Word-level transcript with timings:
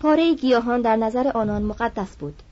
پاره 0.00 0.34
گیاهان 0.34 0.80
در 0.80 0.96
نظر 0.96 1.28
آنان 1.34 1.62
مقدس 1.62 2.16
بود. 2.16 2.42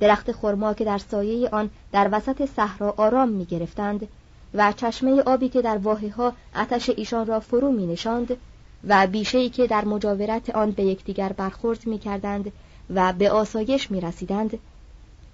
درخت 0.00 0.32
خرما 0.32 0.74
که 0.74 0.84
در 0.84 0.98
سایه 0.98 1.48
آن 1.48 1.70
در 1.92 2.08
وسط 2.12 2.50
صحرا 2.56 2.94
آرام 2.96 3.28
می 3.28 3.44
گرفتند 3.44 4.08
و 4.54 4.72
چشمه 4.72 5.22
آبی 5.22 5.48
که 5.48 5.62
در 5.62 5.78
واحه 5.78 6.10
ها 6.10 6.32
آتش 6.56 6.90
ایشان 6.90 7.26
را 7.26 7.40
فرو 7.40 7.72
می 7.72 7.86
نشاند 7.86 8.36
و 8.88 9.06
بیشهی 9.06 9.48
که 9.48 9.66
در 9.66 9.84
مجاورت 9.84 10.50
آن 10.50 10.70
به 10.70 10.82
یکدیگر 10.82 11.32
برخورد 11.32 11.86
می 11.86 11.98
کردند 11.98 12.52
و 12.94 13.12
به 13.12 13.30
آسایش 13.30 13.90
می 13.90 14.00
رسیدند 14.00 14.58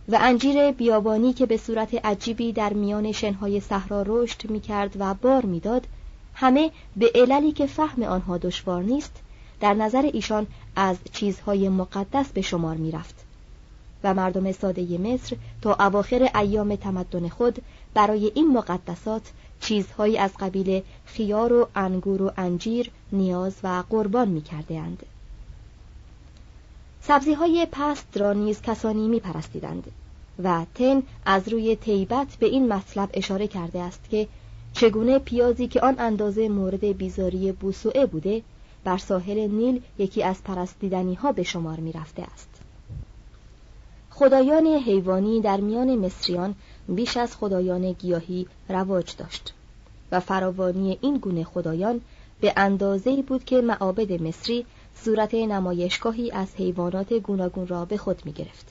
و 0.09 0.19
انجیر 0.20 0.70
بیابانی 0.70 1.33
که 1.33 1.47
به 1.47 1.57
صورت 1.57 2.07
عجیبی 2.07 2.53
در 2.53 2.73
میان 2.73 3.13
شنهای 3.13 3.61
صحرا 3.61 4.05
رشد 4.07 4.51
می 4.51 4.61
کرد 4.61 4.97
و 4.98 5.15
بار 5.15 5.45
می‌داد 5.45 5.87
همه 6.35 6.70
به 6.97 7.11
عللی 7.15 7.53
که 7.53 7.67
فهم 7.67 8.03
آنها 8.03 8.39
دشوار 8.39 8.83
نیست 8.83 9.23
در 9.61 9.75
نظر 9.75 10.11
ایشان 10.15 10.47
از 10.77 10.97
چیزهای 11.12 11.69
مقدس 11.69 12.29
به 12.29 12.41
شمار 12.41 12.77
می 12.77 12.91
رفت 12.91 13.15
و 14.05 14.14
مردم 14.14 14.53
ساده 14.53 14.98
مصر 14.98 15.36
تا 15.63 15.75
اواخر 15.75 16.30
ایام 16.35 16.77
تمدن 16.77 17.29
خود 17.29 17.63
برای 17.95 18.33
این 18.35 18.53
مقدسات 18.53 19.23
چیزهایی 19.61 20.19
از 20.19 20.30
قبیل 20.41 20.83
خیار 21.05 21.53
و 21.53 21.69
انگور 21.75 22.23
و 22.23 22.33
انجیر 22.36 22.91
نیاز 23.13 23.55
و 23.63 23.83
قربان 23.91 24.29
می 24.29 24.42
کرده 24.42 24.79
اند. 24.79 25.03
سبزی 27.03 27.33
های 27.33 27.67
پست 27.73 28.17
را 28.17 28.33
نیز 28.33 28.63
کسانی 28.63 29.09
می 29.09 29.20
پرستیدند 29.20 29.85
و 30.42 30.64
تن 30.75 31.03
از 31.27 31.48
روی 31.48 31.77
تیبت 31.77 32.36
به 32.41 32.47
این 32.47 32.73
مطلب 32.73 33.11
اشاره 33.14 33.47
کرده 33.47 33.83
است 33.83 34.01
که 34.11 34.29
چگونه 34.73 35.19
پیازی 35.19 35.69
که 35.69 35.80
آن 35.80 35.95
اندازه 35.98 36.48
مورد 36.48 36.85
بیزاری 36.85 37.53
بوسوعه 37.53 38.07
بوده 38.07 38.42
بر 38.86 38.98
ساحل 38.98 39.48
نیل 39.48 39.83
یکی 39.98 40.23
از 40.23 40.45
پرستیدنی 40.45 41.14
ها 41.14 41.33
به 41.33 41.42
شمار 41.42 41.80
می 41.80 41.92
رفته 41.92 42.23
است 42.23 42.48
خدایان 44.11 44.67
حیوانی 44.67 45.41
در 45.41 45.61
میان 45.61 45.97
مصریان 45.97 46.55
بیش 46.89 47.17
از 47.17 47.36
خدایان 47.36 47.92
گیاهی 47.92 48.47
رواج 48.69 49.17
داشت 49.17 49.55
و 50.13 50.20
فراوانی 50.20 50.98
این 51.01 51.17
گونه 51.19 51.45
خدایان 51.45 52.01
به 52.41 52.52
اندازه 52.57 53.23
بود 53.23 53.45
که 53.45 53.61
معابد 53.61 54.23
مصری 54.23 54.67
صورت 54.95 55.35
نمایشگاهی 55.35 56.30
از 56.30 56.55
حیوانات 56.57 57.13
گوناگون 57.13 57.67
را 57.67 57.85
به 57.85 57.97
خود 57.97 58.23
می 58.24 58.33
گرفت. 58.33 58.67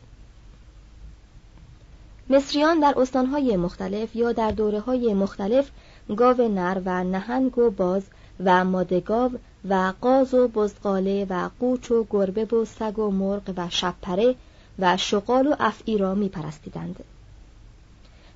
مصریان 2.30 2.80
در 2.80 2.94
استانهای 2.98 3.58
مختلف 3.58 4.16
یا 4.16 4.32
در 4.32 4.52
دوره 4.52 4.80
های 4.80 5.14
مختلف 5.14 5.70
گاو 6.18 6.48
نر 6.48 6.82
و 6.86 7.04
نهنگ 7.04 7.58
و 7.58 7.70
باز 7.70 8.04
و 8.44 8.64
مادگاو 8.64 9.32
و 9.70 9.94
قاز 10.02 10.34
و 10.34 10.48
بزغاله 10.48 11.26
و 11.30 11.50
قوچ 11.60 11.92
و 11.92 12.06
گربه 12.10 12.46
و 12.46 12.66
سگ 12.66 13.00
و 13.00 13.12
مرغ 13.12 13.54
و 13.58 13.70
شپره 13.70 14.36
و 14.80 14.98
شقال 14.98 15.48
و 15.48 15.56
افعی 15.60 15.98
را 15.98 16.16
می 16.16 16.30
پرستیدند. 16.30 17.04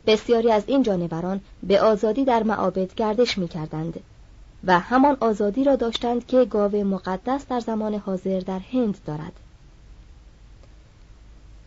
بسیاری 0.05 0.51
از 0.51 0.63
این 0.67 0.83
جانوران 0.83 1.41
به 1.63 1.81
آزادی 1.81 2.25
در 2.25 2.43
معابد 2.43 2.95
گردش 2.95 3.37
می 3.37 3.47
کردند 3.47 3.99
و 4.63 4.79
همان 4.79 5.17
آزادی 5.19 5.63
را 5.63 5.75
داشتند 5.75 6.25
که 6.27 6.45
گاو 6.45 6.83
مقدس 6.83 7.47
در 7.47 7.59
زمان 7.59 7.93
حاضر 7.93 8.39
در 8.39 8.59
هند 8.59 8.97
دارد. 9.05 9.33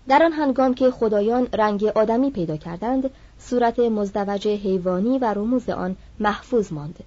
در 0.08 0.22
آن 0.22 0.32
هنگام 0.32 0.74
که 0.74 0.90
خدایان 0.90 1.48
رنگ 1.52 1.84
آدمی 1.84 2.30
پیدا 2.30 2.56
کردند، 2.56 3.10
صورت 3.38 3.78
مزدوج 3.78 4.48
حیوانی 4.48 5.18
و 5.18 5.24
رموز 5.24 5.68
آن 5.68 5.96
محفوظ 6.20 6.72
ماند 6.72 7.04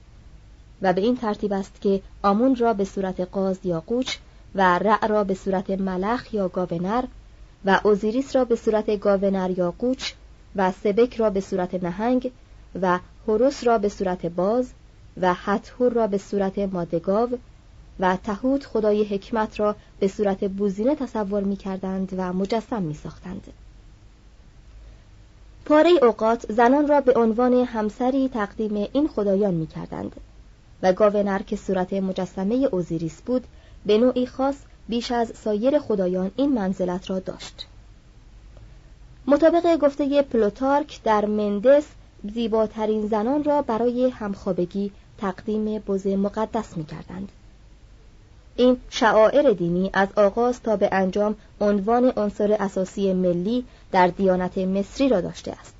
و 0.86 0.94
به 0.94 1.02
این 1.02 1.18
ترتیب 1.18 1.54
است 1.54 1.82
که 1.82 2.02
آمون 2.24 2.56
را 2.56 2.74
به 2.74 2.84
صورت 2.84 3.20
قاز 3.20 3.60
یا 3.64 3.84
قوچ 3.88 4.18
و 4.56 4.80
رع 4.80 5.08
را 5.08 5.24
به 5.24 5.34
صورت 5.34 5.70
ملخ 5.70 6.34
یا 6.34 6.48
گاونر 6.48 7.04
و 7.66 7.80
اوزیریس 7.84 8.36
را 8.36 8.46
به 8.46 8.56
صورت 8.56 9.00
گاونر 9.00 9.52
یا 9.58 9.74
قوچ 9.80 10.14
و 10.56 10.72
سبک 10.72 11.16
را 11.16 11.30
به 11.30 11.42
صورت 11.42 11.84
نهنگ 11.84 12.32
و 12.82 13.00
هوروس 13.28 13.68
را 13.68 13.78
به 13.78 13.90
صورت 13.90 14.26
باز 14.26 14.72
و 15.22 15.34
حتهور 15.34 15.94
را 15.94 16.08
به 16.08 16.18
صورت 16.18 16.60
مادگاو 16.60 17.30
و 18.00 18.18
تهوت 18.24 18.66
خدای 18.66 19.04
حکمت 19.04 19.60
را 19.60 19.76
به 20.00 20.08
صورت 20.08 20.44
بوزینه 20.44 20.96
تصور 20.96 21.44
می 21.44 21.56
کردند 21.56 22.14
و 22.18 22.34
مجسم 22.34 22.84
می 22.84 22.94
ساختند. 22.94 23.54
پاره 25.66 25.90
اوقات 26.02 26.52
زنان 26.52 26.88
را 26.88 27.02
به 27.02 27.14
عنوان 27.20 27.54
همسری 27.54 28.30
تقدیم 28.30 28.88
این 28.94 29.08
خدایان 29.08 29.54
می 29.54 29.68
کردند 29.68 30.16
و 30.82 30.94
گاونر 30.94 31.42
که 31.42 31.56
صورت 31.56 31.94
مجسمه 31.94 32.56
اوزیریس 32.72 33.22
بود 33.22 33.44
به 33.86 33.98
نوعی 33.98 34.26
خاص 34.26 34.56
بیش 34.90 35.12
از 35.12 35.32
سایر 35.36 35.80
خدایان 35.80 36.32
این 36.36 36.54
منزلت 36.54 37.10
را 37.10 37.20
داشت 37.20 37.68
مطابق 39.28 39.78
گفته 39.78 40.22
پلوتارک 40.22 41.04
در 41.04 41.26
مندس 41.26 41.86
زیباترین 42.34 43.08
زنان 43.08 43.44
را 43.44 43.62
برای 43.62 44.10
همخوابگی 44.10 44.92
تقدیم 45.18 45.80
بز 45.80 46.08
مقدس 46.08 46.78
می 46.78 46.86
کردند. 46.86 47.32
این 48.56 48.78
شعائر 48.90 49.54
دینی 49.54 49.90
از 49.94 50.08
آغاز 50.16 50.62
تا 50.62 50.76
به 50.76 50.90
انجام 50.92 51.36
عنوان 51.62 52.14
عنصر 52.18 52.58
اساسی 52.60 53.14
ملی 53.14 53.66
در 53.92 54.08
دیانت 54.08 54.58
مصری 54.58 55.10
را 55.10 55.22
داشته 55.22 55.52
است. 55.52 55.75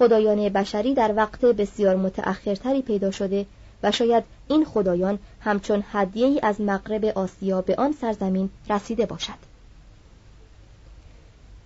خدایان 0.00 0.48
بشری 0.48 0.94
در 0.94 1.14
وقت 1.16 1.40
بسیار 1.40 1.96
متأخرتری 1.96 2.82
پیدا 2.82 3.10
شده 3.10 3.46
و 3.82 3.92
شاید 3.92 4.24
این 4.48 4.64
خدایان 4.64 5.18
همچون 5.40 5.84
هدیه‌ای 5.92 6.40
از 6.42 6.60
مغرب 6.60 7.04
آسیا 7.04 7.60
به 7.60 7.74
آن 7.76 7.92
سرزمین 7.92 8.50
رسیده 8.70 9.06
باشد. 9.06 9.50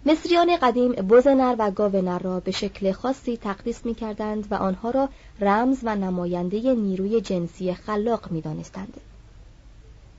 مصریان 0.06 0.56
قدیم 0.56 0.92
بز 0.92 1.26
نر 1.26 1.56
و 1.58 1.70
گاو 1.70 1.96
نر 1.96 2.18
را 2.18 2.40
به 2.40 2.50
شکل 2.50 2.92
خاصی 2.92 3.36
تقدیس 3.36 3.86
می 3.86 3.94
کردند 3.94 4.46
و 4.50 4.54
آنها 4.54 4.90
را 4.90 5.08
رمز 5.40 5.78
و 5.82 5.96
نماینده 5.96 6.74
نیروی 6.74 7.20
جنسی 7.20 7.74
خلاق 7.74 8.30
می 8.30 8.40
دانستند. 8.40 9.00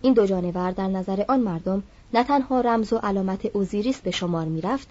این 0.02 0.14
دو 0.14 0.26
جانور 0.26 0.72
در 0.72 0.88
نظر 0.88 1.26
آن 1.28 1.40
مردم 1.40 1.84
نه 2.14 2.24
تنها 2.24 2.62
رمز 2.62 2.94
و 2.94 2.98
علامت 2.98 3.46
اوزیریس 3.46 4.02
به 4.02 4.12
شمار 4.12 4.46
می 4.46 4.62
رفت 4.62 4.88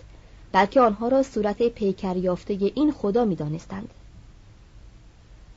بلکه 0.55 0.81
آنها 0.81 1.09
را 1.09 1.23
صورت 1.23 1.63
پیکر 1.63 2.17
یافته 2.17 2.73
این 2.75 2.93
خدا 2.93 3.25
می 3.25 3.35
دانستند. 3.35 3.89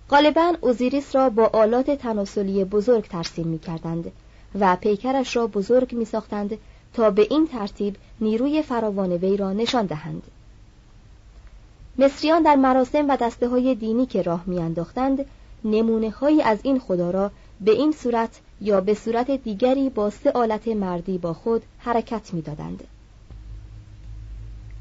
غالبا 0.10 0.54
اوزیریس 0.62 1.16
را 1.16 1.30
با 1.30 1.50
آلات 1.54 1.92
تناسلی 1.92 2.64
بزرگ 2.64 3.08
ترسیم 3.08 3.48
می 3.48 3.60
کردند 3.60 4.12
و 4.60 4.76
پیکرش 4.76 5.36
را 5.36 5.48
بزرگ 5.48 5.96
می 5.96 6.06
ساختند 6.06 6.58
تا 6.94 7.12
به 7.12 7.28
این 7.30 7.48
ترتیب 7.48 7.96
نیروی 8.22 8.62
فراوان 8.62 9.12
وی 9.12 9.38
را 9.38 9.54
نشان 9.54 9.86
دهند. 9.86 10.24
مصریان 11.98 12.44
در 12.44 12.56
مراسم 12.56 13.10
و 13.10 13.18
دسته 13.18 13.48
های 13.48 13.76
دینی 13.76 14.06
که 14.06 14.22
راه 14.22 14.44
میانداختند 14.46 15.26
نمونه 15.66 16.10
هایی 16.10 16.42
از 16.42 16.60
این 16.64 16.80
خدا 16.80 17.12
را 17.12 17.32
به 17.62 17.72
این 17.72 17.92
صورت 17.92 18.40
یا 18.62 18.82
به 18.82 18.94
صورت 18.94 19.32
دیگری 19.32 19.90
با 19.90 20.10
سه 20.10 20.32
آلت 20.32 20.68
مردی 20.68 21.18
با 21.18 21.34
خود 21.34 21.64
حرکت 21.80 22.34
می‌دادند. 22.34 22.84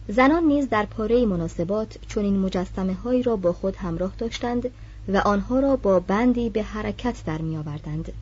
زنان 0.09 0.45
نیز 0.45 0.69
در 0.69 0.87
پاره 0.87 1.27
مناسبات 1.27 1.99
چنین 2.09 2.39
مجسمه 2.39 2.95
هایی 2.95 3.23
را 3.23 3.37
با 3.37 3.53
خود 3.53 3.77
همراه 3.77 4.13
داشتند 4.19 4.71
و 5.09 5.17
آنها 5.17 5.61
را 5.61 5.77
با 5.77 6.01
بندی 6.01 6.51
به 6.51 6.63
حرکت 6.63 7.23
در 7.27 7.39
می 7.39 7.57
آوردند. 7.57 8.13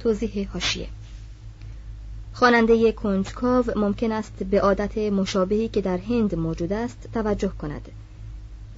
توضیح 0.00 0.48
هاشیه 0.52 0.88
خواننده 2.32 2.92
کنجکاو 2.92 3.64
ممکن 3.76 4.12
است 4.12 4.42
به 4.42 4.60
عادت 4.60 4.98
مشابهی 4.98 5.68
که 5.68 5.80
در 5.80 5.98
هند 5.98 6.34
موجود 6.34 6.72
است 6.72 7.08
توجه 7.14 7.48
کند. 7.48 7.88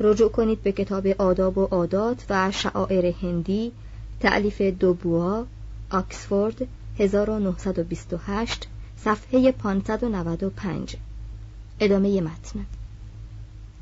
رجوع 0.00 0.30
کنید 0.30 0.62
به 0.62 0.72
کتاب 0.72 1.06
آداب 1.06 1.58
و 1.58 1.64
عادات 1.64 2.24
و 2.30 2.50
شعائر 2.50 3.14
هندی 3.22 3.72
تعلیف 4.20 4.60
دوبوا 4.60 5.44
آکسفورد 5.90 6.68
1928 6.98 8.68
صفحه 8.96 9.52
595 9.52 10.96
ادامه 11.80 12.20
متن. 12.20 12.66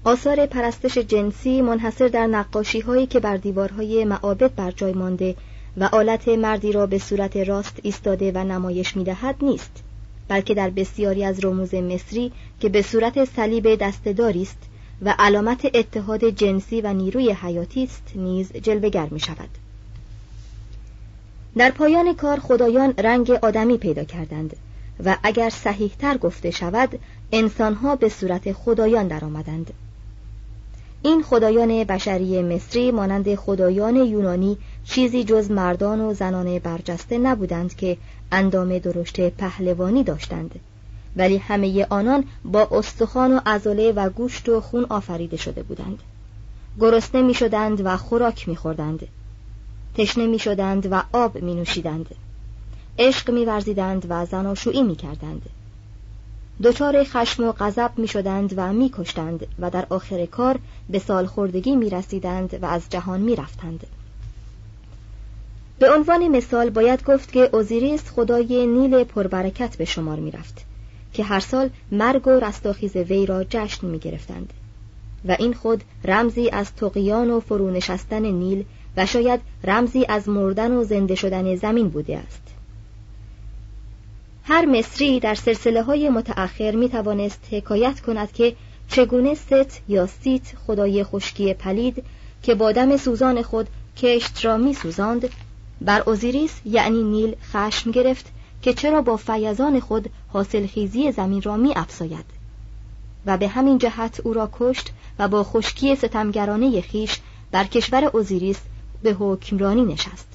آثار 0.05 0.47
پرستش 0.47 0.99
جنسی 0.99 1.63
منحصر 1.63 2.09
در 2.09 2.27
نقاشی 2.27 2.81
هایی 2.81 3.07
که 3.07 3.21
بر 3.21 3.37
دیوارهای 3.37 4.05
معابد 4.05 4.55
بر 4.55 4.71
جای 4.71 4.93
مانده 4.93 5.37
و 5.77 5.85
آلت 5.85 6.29
مردی 6.29 6.73
را 6.73 6.87
به 6.87 6.99
صورت 6.99 7.37
راست 7.37 7.81
ایستاده 7.83 8.33
و 8.33 8.39
نمایش 8.39 8.97
می 8.97 9.05
دهد 9.05 9.37
نیست 9.43 9.83
بلکه 10.29 10.55
در 10.55 10.71
بسیاری 10.71 11.25
از 11.25 11.45
رموز 11.45 11.75
مصری 11.75 12.33
که 12.61 12.69
به 12.69 12.83
صورت 12.83 13.25
صلیب 13.25 13.75
دستداری 13.75 14.43
است 14.43 14.59
و 15.03 15.15
علامت 15.19 15.71
اتحاد 15.75 16.25
جنسی 16.25 16.81
و 16.81 16.93
نیروی 16.93 17.31
حیاتی 17.33 17.85
است 17.85 18.13
نیز 18.15 18.53
جلوگر 18.53 19.09
می 19.11 19.21
شود 19.21 19.49
در 21.57 21.71
پایان 21.71 22.15
کار 22.15 22.41
خدایان 22.41 22.95
رنگ 22.99 23.31
آدمی 23.31 23.79
پیدا 23.79 24.05
کردند 24.05 24.57
و 25.05 25.17
اگر 25.23 25.51
صحیحتر 25.51 26.17
گفته 26.17 26.51
شود 26.51 26.99
انسانها 27.37 27.97
به 27.97 28.09
صورت 28.09 28.53
خدایان 28.53 29.09
درآمدند. 29.09 29.73
این 31.03 31.23
خدایان 31.23 31.85
بشری 31.85 32.43
مصری 32.43 32.91
مانند 32.91 33.35
خدایان 33.35 33.97
یونانی 33.97 34.59
چیزی 34.85 35.25
جز 35.25 35.51
مردان 35.51 36.01
و 36.01 36.15
زنان 36.15 36.59
برجسته 36.59 37.19
نبودند 37.19 37.77
که 37.77 37.97
اندام 38.33 38.79
درشت 38.79 39.31
پهلوانی 39.31 40.03
داشتند. 40.03 40.61
ولی 41.17 41.37
همه 41.37 41.87
آنان 41.91 42.25
با 42.45 42.69
استخوان 42.71 43.33
و 43.33 43.41
عضله 43.47 43.93
و 43.93 44.11
گوشت 44.11 44.49
و 44.49 44.61
خون 44.61 44.87
آفریده 44.89 45.37
شده 45.37 45.63
بودند. 45.63 45.99
گرسنه 46.81 47.23
می 47.23 47.35
شدند 47.35 47.81
و 47.85 47.97
خوراک 47.97 48.49
می 48.49 48.57
خوردند 48.57 49.09
تشنه 49.95 50.27
می 50.27 50.39
شدند 50.39 50.89
و 50.91 51.03
آب 51.13 51.39
می 51.39 51.55
نوشیدند 51.55 52.07
عشق 52.99 53.31
می 53.31 53.45
ورزیدند 53.45 54.07
و 54.09 54.27
زناشویی 54.27 54.83
می 54.83 54.97
کردند 54.97 55.43
دچار 56.63 57.05
خشم 57.05 57.45
و 57.45 57.53
غضب 57.53 57.91
می 57.97 58.09
شدند 58.09 58.55
و 58.57 58.73
می 58.73 58.91
کشتند 58.95 59.47
و 59.59 59.71
در 59.71 59.87
آخر 59.91 60.27
کار 60.27 60.59
به 60.91 60.99
سالخوردگی 60.99 61.77
می 61.77 61.91
رسیدند 61.91 62.59
و 62.63 62.67
از 62.67 62.83
جهان 62.91 63.21
می 63.21 63.37
رفتند. 63.37 63.87
به 65.79 65.91
عنوان 65.91 66.29
مثال 66.29 66.71
باید 66.71 67.05
گفت 67.05 67.33
که 67.33 67.51
اوزیریس 67.53 68.11
خدای 68.11 68.67
نیل 68.67 69.05
پربرکت 69.05 69.77
به 69.77 69.85
شمار 69.85 70.19
می 70.19 70.31
رفت 70.31 70.65
که 71.13 71.25
هر 71.25 71.41
سال 71.41 71.71
مرگ 71.93 72.27
و 72.27 72.31
رستاخیز 72.31 72.97
وی 72.97 73.27
را 73.27 73.45
جشن 73.45 73.87
می 73.87 73.99
گرفتند 73.99 74.53
و 75.25 75.37
این 75.39 75.55
خود 75.55 75.85
رمزی 76.05 76.51
از 76.51 76.75
طغیان 76.75 77.31
و 77.31 77.41
فرونشستن 77.41 78.23
نیل 78.23 78.65
و 78.97 79.07
شاید 79.07 79.41
رمزی 79.65 80.07
از 80.09 80.29
مردن 80.29 80.73
و 80.73 80.85
زنده 80.85 81.15
شدن 81.15 81.57
زمین 81.57 81.89
بوده 81.89 82.19
است 82.19 82.44
هر 84.47 84.65
مصری 84.65 85.21
در 85.21 85.35
سلسله 85.35 85.83
های 85.83 86.09
متأخر 86.09 86.71
می 86.71 86.89
توانست 86.89 87.41
حکایت 87.51 88.01
کند 88.01 88.33
که 88.33 88.57
چگونه 88.89 89.35
ست 89.35 89.83
یا 89.89 90.07
سیت 90.07 90.43
خدای 90.67 91.05
خشکی 91.05 91.55
پلید 91.55 92.05
که 92.43 92.55
با 92.55 92.73
دم 92.73 92.97
سوزان 92.97 93.43
خود 93.43 93.69
کشت 93.97 94.45
را 94.45 94.57
می 94.57 94.75
سوزاند 94.75 95.31
بر 95.81 96.03
اوزیریس 96.07 96.61
یعنی 96.65 97.03
نیل 97.03 97.37
خشم 97.53 97.91
گرفت 97.91 98.27
که 98.63 98.75
چرا 98.75 99.03
با 99.03 99.17
فیضان 99.17 99.81
خود 99.81 100.11
حاصل 100.29 100.67
خیزی 100.67 101.13
زمین 101.13 101.43
را 101.43 101.57
می 101.57 101.73
افساید 101.77 102.25
و 103.27 103.37
به 103.37 103.49
همین 103.49 103.79
جهت 103.79 104.21
او 104.25 104.33
را 104.33 104.51
کشت 104.53 104.91
و 105.19 105.29
با 105.29 105.45
خشکی 105.45 105.97
ستمگرانه 105.97 106.81
خیش 106.81 107.21
بر 107.51 107.65
کشور 107.65 108.05
اوزیریس 108.05 108.61
به 109.03 109.13
حکمرانی 109.13 109.85
نشست. 109.85 110.29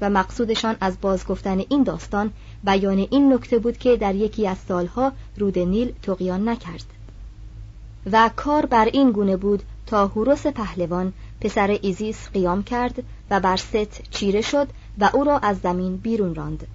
و 0.00 0.10
مقصودشان 0.10 0.76
از 0.80 1.00
بازگفتن 1.00 1.62
این 1.68 1.82
داستان 1.82 2.32
بیان 2.64 3.06
این 3.10 3.32
نکته 3.32 3.58
بود 3.58 3.78
که 3.78 3.96
در 3.96 4.14
یکی 4.14 4.46
از 4.46 4.58
سالها 4.68 5.12
رود 5.36 5.58
نیل 5.58 5.92
تقیان 6.02 6.48
نکرد. 6.48 6.84
و 8.12 8.30
کار 8.36 8.66
بر 8.66 8.84
این 8.84 9.10
گونه 9.10 9.36
بود 9.36 9.62
تا 9.86 10.06
هوروس 10.06 10.46
پهلوان 10.46 11.12
پسر 11.40 11.78
ایزیس 11.82 12.28
قیام 12.28 12.62
کرد 12.62 13.02
و 13.30 13.40
بر 13.40 13.56
ست 13.56 14.10
چیره 14.10 14.40
شد 14.40 14.68
و 14.98 15.10
او 15.14 15.24
را 15.24 15.38
از 15.38 15.58
زمین 15.58 15.96
بیرون 15.96 16.34
راند. 16.34 16.66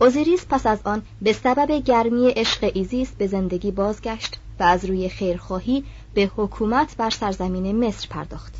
اوزیریس 0.00 0.46
پس 0.50 0.66
از 0.66 0.78
آن 0.84 1.02
به 1.22 1.32
سبب 1.32 1.70
گرمی 1.70 2.30
عشق 2.30 2.70
ایزیس 2.74 3.10
به 3.10 3.26
زندگی 3.26 3.70
بازگشت 3.70 4.38
و 4.60 4.62
از 4.62 4.84
روی 4.84 5.08
خیرخواهی 5.08 5.84
به 6.14 6.30
حکومت 6.36 6.96
بر 6.96 7.10
سرزمین 7.10 7.86
مصر 7.86 8.08
پرداخت 8.10 8.54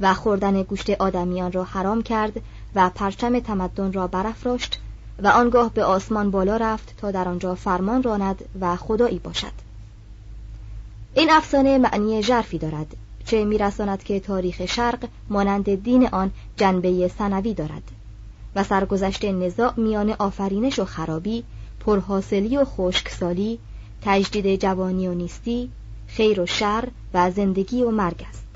و 0.00 0.14
خوردن 0.14 0.62
گوشت 0.62 0.90
آدمیان 0.90 1.52
را 1.52 1.64
حرام 1.64 2.02
کرد 2.02 2.42
و 2.74 2.90
پرچم 2.94 3.40
تمدن 3.40 3.92
را 3.92 4.06
برافراشت 4.06 4.80
و 5.22 5.28
آنگاه 5.28 5.74
به 5.74 5.84
آسمان 5.84 6.30
بالا 6.30 6.56
رفت 6.56 6.94
تا 6.96 7.10
در 7.10 7.28
آنجا 7.28 7.54
فرمان 7.54 8.02
راند 8.02 8.44
و 8.60 8.76
خدایی 8.76 9.18
باشد. 9.18 9.52
این 11.14 11.30
افسانه 11.30 11.78
معنی 11.78 12.22
ژرفی 12.22 12.58
دارد 12.58 12.96
چه 13.24 13.44
میرساند 13.44 14.02
که 14.02 14.20
تاریخ 14.20 14.66
شرق 14.66 15.08
مانند 15.28 15.82
دین 15.82 16.06
آن 16.06 16.30
جنبه 16.56 17.08
سنوی 17.08 17.54
دارد 17.54 17.82
و 18.56 18.64
سرگذشت 18.64 19.24
نزاع 19.24 19.74
میان 19.76 20.10
آفرینش 20.10 20.78
و 20.78 20.84
خرابی 20.84 21.44
پرحاصلی 21.80 22.56
و 22.56 22.64
خشکسالی 22.64 23.58
تجدید 24.02 24.60
جوانی 24.60 25.08
و 25.08 25.14
نیستی 25.14 25.70
خیر 26.06 26.40
و 26.40 26.46
شر 26.46 26.88
و 27.14 27.30
زندگی 27.30 27.82
و 27.82 27.90
مرگ 27.90 28.26
است. 28.28 28.46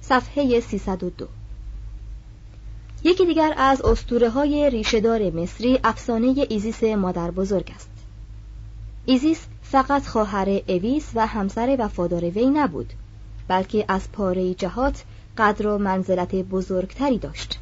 صفحه 0.00 0.60
302 0.60 1.26
یکی 3.20 3.26
دیگر 3.26 3.54
از 3.56 3.82
اسطوره 3.82 4.30
های 4.30 4.70
ریشهدار 4.70 5.30
مصری 5.30 5.80
افسانه 5.84 6.46
ایزیس 6.48 6.84
مادر 6.84 7.30
بزرگ 7.30 7.72
است. 7.74 7.90
ایزیس 9.06 9.46
فقط 9.62 10.06
خواهر 10.06 10.60
اوزیریس 10.68 11.10
و 11.14 11.26
همسر 11.26 11.76
وفادار 11.78 12.24
وی 12.24 12.46
نبود 12.46 12.92
بلکه 13.48 13.84
از 13.88 14.12
پاره‌ای 14.12 14.54
جهات 14.54 15.04
قدر 15.38 15.66
و 15.66 15.78
منزلت 15.78 16.34
بزرگتری 16.34 17.18
داشت. 17.18 17.58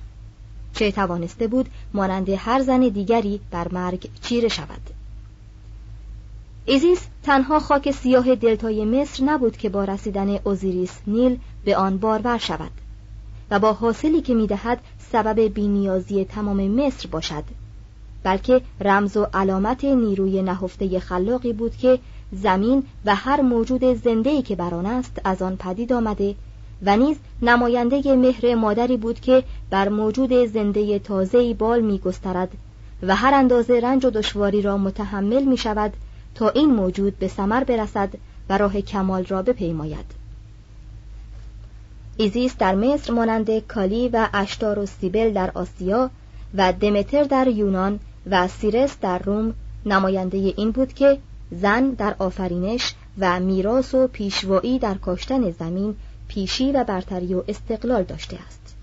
چه 0.75 0.93
توانسته 0.93 1.47
بود 1.47 1.69
مانند 1.95 2.29
هر 2.29 2.63
زن 2.63 2.81
دیگری 2.81 3.41
بر 3.51 3.69
مرگ 3.73 4.09
چیره 4.23 4.49
شود. 4.49 4.91
ایزیس 6.67 7.07
تنها 7.23 7.59
خاک 7.61 7.91
سیاه 7.91 8.35
دلتای 8.35 8.85
مصر 8.85 9.25
نبود 9.25 9.57
که 9.57 9.69
با 9.69 9.85
رسیدن 9.85 10.39
اوزیریس 10.45 10.99
نیل 11.07 11.39
به 11.65 11.77
آن 11.77 11.99
بارور 11.99 12.39
شود. 12.39 12.71
و 13.51 13.59
با 13.59 13.73
حاصلی 13.73 14.21
که 14.21 14.35
می‌دهد 14.35 14.79
سبب 15.13 15.41
بینیازی 15.41 16.25
تمام 16.25 16.69
مصر 16.69 17.09
باشد. 17.09 17.45
بلکه 18.23 18.61
رمز 18.81 19.17
و 19.17 19.27
علامت 19.35 19.85
نیروی 19.85 20.43
نهفته 20.43 21.01
خلاقی 21.01 21.53
بود 21.53 21.77
که 21.77 21.99
زمین 22.33 22.83
و 23.05 23.15
هر 23.15 23.41
موجود 23.41 23.85
زنده‌ای 23.85 24.43
که 24.43 24.57
بر 24.57 24.75
آن 24.75 24.87
است 24.87 25.21
از 25.25 25.43
آن 25.43 25.57
پدید 25.57 25.93
آمده 25.93 26.35
و 26.83 26.97
نیز 26.97 27.17
نماینده 27.43 28.17
مهر 28.17 28.55
مادری 28.55 28.97
بود 28.97 29.21
که 29.21 29.45
بر 29.71 29.89
موجود 29.89 30.47
زنده 30.47 30.99
تازه‌ای 30.99 31.55
بال 31.55 31.81
میگسترد 31.81 32.51
و 33.03 33.17
هر 33.17 33.35
اندازه 33.35 33.81
رنج 33.81 34.05
و 34.05 34.11
دشواری 34.11 34.63
را 34.63 34.79
متحمل 34.79 35.45
می 35.45 35.57
شود 35.57 35.93
تا 36.35 36.49
این 36.49 36.75
موجود 36.75 37.19
به 37.19 37.29
ثمر 37.29 37.65
برسد 37.65 38.15
و 38.49 38.59
راه 38.59 38.81
کمال 38.81 39.25
را 39.25 39.43
بپیماید. 39.43 40.18
ایزیس 42.21 42.57
در 42.59 42.75
مصر 42.75 43.13
مانند 43.13 43.59
کالی 43.59 44.09
و 44.09 44.29
اشتار 44.35 44.79
و 44.79 44.87
سیبل 44.87 45.33
در 45.33 45.51
آسیا 45.55 46.11
و 46.55 46.73
دمتر 46.73 47.25
در 47.25 47.49
یونان 47.49 48.01
و 48.31 48.49
سیرس 48.49 48.97
در 49.01 49.19
روم 49.19 49.55
نماینده 49.87 50.37
این 50.57 50.71
بود 50.71 50.93
که 50.93 51.19
زن 51.51 51.91
در 51.91 52.15
آفرینش 52.19 52.95
و 53.19 53.41
میراث 53.41 53.95
و 53.95 54.07
پیشوایی 54.07 54.79
در 54.79 54.95
کاشتن 54.95 55.51
زمین 55.51 55.97
پیشی 56.29 56.73
و 56.73 56.85
برتری 56.85 57.35
و 57.35 57.43
استقلال 57.49 58.03
داشته 58.03 58.39
است. 58.47 58.77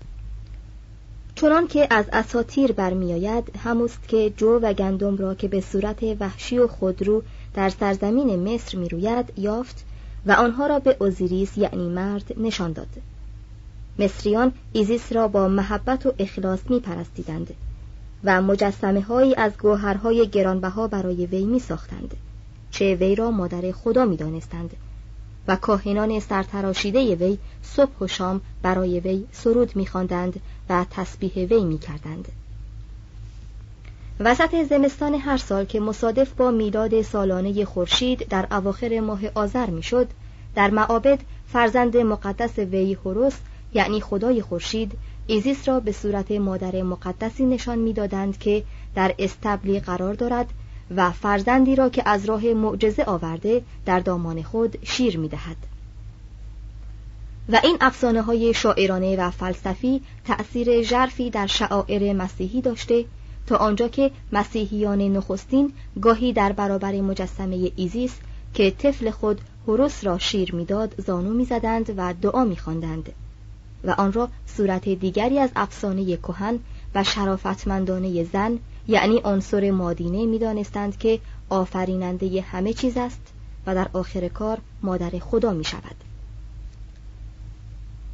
چنان 1.34 1.66
که 1.66 1.86
از 1.90 2.04
اساتیر 2.12 2.72
برمیآید 2.72 3.52
هموست 3.64 4.08
که 4.08 4.32
جو 4.36 4.58
و 4.62 4.72
گندم 4.72 5.16
را 5.16 5.34
که 5.34 5.48
به 5.48 5.60
صورت 5.60 6.02
وحشی 6.20 6.58
و 6.58 6.66
خودرو 6.66 7.22
در 7.54 7.68
سرزمین 7.68 8.54
مصر 8.54 8.78
می‌روید 8.78 9.32
یافت 9.36 9.84
و 10.26 10.32
آنها 10.32 10.66
را 10.66 10.78
به 10.78 10.96
اوزیریس 11.00 11.58
یعنی 11.58 11.88
مرد 11.88 12.34
نشان 12.36 12.72
داد. 12.72 12.88
مصریان 13.98 14.52
ایزیس 14.72 15.12
را 15.12 15.28
با 15.28 15.48
محبت 15.48 16.06
و 16.06 16.12
اخلاص 16.18 16.60
می 16.68 16.80
پرستیدند 16.80 17.54
و 18.24 18.42
مجسمه 18.42 19.00
هایی 19.00 19.34
از 19.34 19.52
گوهرهای 19.58 20.28
گرانبها 20.28 20.88
برای 20.88 21.26
وی 21.26 21.44
می 21.44 21.58
ساختند 21.58 22.14
چه 22.70 22.94
وی 22.94 23.14
را 23.14 23.30
مادر 23.30 23.72
خدا 23.72 24.04
می 24.04 24.16
دانستند 24.16 24.70
و 25.48 25.56
کاهنان 25.56 26.20
سرتراشیده 26.20 27.14
وی 27.14 27.38
صبح 27.62 27.98
و 28.00 28.06
شام 28.06 28.40
برای 28.62 29.00
وی 29.00 29.24
سرود 29.32 29.76
می 29.76 29.86
خواندند 29.86 30.40
و 30.68 30.86
تسبیح 30.90 31.32
وی 31.34 31.64
می 31.64 31.78
کردند. 31.78 32.28
وسط 34.20 34.64
زمستان 34.68 35.14
هر 35.14 35.36
سال 35.36 35.64
که 35.64 35.80
مصادف 35.80 36.32
با 36.32 36.50
میلاد 36.50 37.02
سالانه 37.02 37.64
خورشید 37.64 38.28
در 38.28 38.46
اواخر 38.50 39.00
ماه 39.00 39.20
آذر 39.34 39.70
می‌شد 39.70 40.08
در 40.54 40.70
معابد 40.70 41.18
فرزند 41.46 41.96
مقدس 41.96 42.58
وی 42.58 42.94
هوروس 42.94 43.34
یعنی 43.74 44.00
خدای 44.00 44.42
خورشید 44.42 44.92
ایزیس 45.26 45.68
را 45.68 45.80
به 45.80 45.92
صورت 45.92 46.32
مادر 46.32 46.82
مقدسی 46.82 47.46
نشان 47.46 47.78
می‌دادند 47.78 48.38
که 48.38 48.64
در 48.94 49.14
استبلی 49.18 49.80
قرار 49.80 50.14
دارد 50.14 50.46
و 50.96 51.10
فرزندی 51.10 51.76
را 51.76 51.88
که 51.88 52.02
از 52.06 52.24
راه 52.24 52.44
معجزه 52.44 53.04
آورده 53.04 53.62
در 53.86 54.00
دامان 54.00 54.42
خود 54.42 54.78
شیر 54.82 55.18
می‌دهد. 55.18 55.56
و 57.48 57.60
این 57.64 57.76
افسانه 57.80 58.22
های 58.22 58.54
شاعرانه 58.54 59.16
و 59.16 59.30
فلسفی 59.30 60.00
تأثیر 60.24 60.82
ژرفی 60.82 61.30
در 61.30 61.46
شعائر 61.46 62.12
مسیحی 62.12 62.60
داشته 62.60 63.04
تا 63.46 63.56
آنجا 63.56 63.88
که 63.88 64.10
مسیحیان 64.32 64.98
نخستین 64.98 65.72
گاهی 66.00 66.32
در 66.32 66.52
برابر 66.52 67.00
مجسمه 67.00 67.72
ایزیس 67.76 68.14
که 68.54 68.70
طفل 68.70 69.10
خود 69.10 69.40
هروس 69.68 70.04
را 70.04 70.18
شیر 70.18 70.54
می‌داد 70.54 70.94
زانو 71.06 71.34
می‌زدند 71.34 71.94
و 71.96 72.14
دعا 72.22 72.44
میخواندند. 72.44 73.12
و 73.86 73.90
آن 73.90 74.12
را 74.12 74.28
صورت 74.46 74.88
دیگری 74.88 75.38
از 75.38 75.50
افسانه 75.56 76.16
کهن 76.16 76.58
و 76.94 77.04
شرافتمندانه 77.04 78.24
زن 78.24 78.58
یعنی 78.88 79.20
عنصر 79.24 79.70
مادینه 79.70 80.26
می‌دانستند 80.26 80.98
که 80.98 81.20
آفریننده 81.50 82.40
همه 82.40 82.72
چیز 82.72 82.96
است 82.96 83.20
و 83.66 83.74
در 83.74 83.88
آخر 83.92 84.28
کار 84.28 84.58
مادر 84.82 85.18
خدا 85.18 85.52
می 85.52 85.64
شود. 85.64 85.94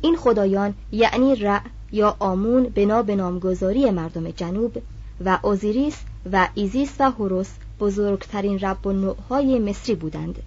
این 0.01 0.17
خدایان 0.17 0.75
یعنی 0.93 1.35
رع 1.35 1.61
یا 1.93 2.17
آمون 2.19 2.63
بنا 2.63 3.03
به 3.03 3.17
نامگذاری 3.17 3.91
مردم 3.91 4.31
جنوب 4.31 4.83
و 5.25 5.39
اوزیریس 5.43 5.97
و 6.33 6.49
ایزیس 6.55 6.95
و 6.99 7.11
هوروس 7.11 7.49
بزرگترین 7.81 8.59
رب‌النوع‌های 8.59 9.59
مصری 9.59 9.95
بودند 9.95 10.43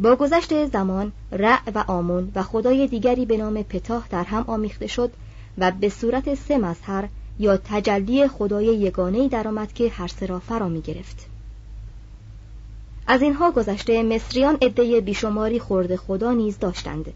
با 0.00 0.16
گذشت 0.16 0.66
زمان 0.66 1.12
رع 1.32 1.70
و 1.74 1.84
آمون 1.86 2.32
و 2.34 2.42
خدای 2.42 2.86
دیگری 2.86 3.26
به 3.26 3.36
نام 3.36 3.62
پتاه 3.62 4.06
در 4.10 4.24
هم 4.24 4.44
آمیخته 4.46 4.86
شد 4.86 5.10
و 5.58 5.70
به 5.70 5.88
صورت 5.88 6.34
سه 6.34 6.58
مظهر 6.58 7.08
یا 7.38 7.56
تجلی 7.56 8.28
خدای 8.28 8.66
یگانه‌ای 8.66 9.28
درآمد 9.28 9.72
که 9.72 9.88
هر 9.88 10.08
سه 10.08 10.26
را 10.26 10.38
فرا 10.38 10.68
می 10.68 10.80
گرفت. 10.80 11.26
از 13.06 13.22
اینها 13.22 13.50
گذشته 13.50 14.02
مصریان 14.02 14.58
عده 14.62 15.00
بیشماری 15.00 15.58
خرده 15.58 15.96
خدا 15.96 16.32
نیز 16.32 16.58
داشتند 16.58 17.12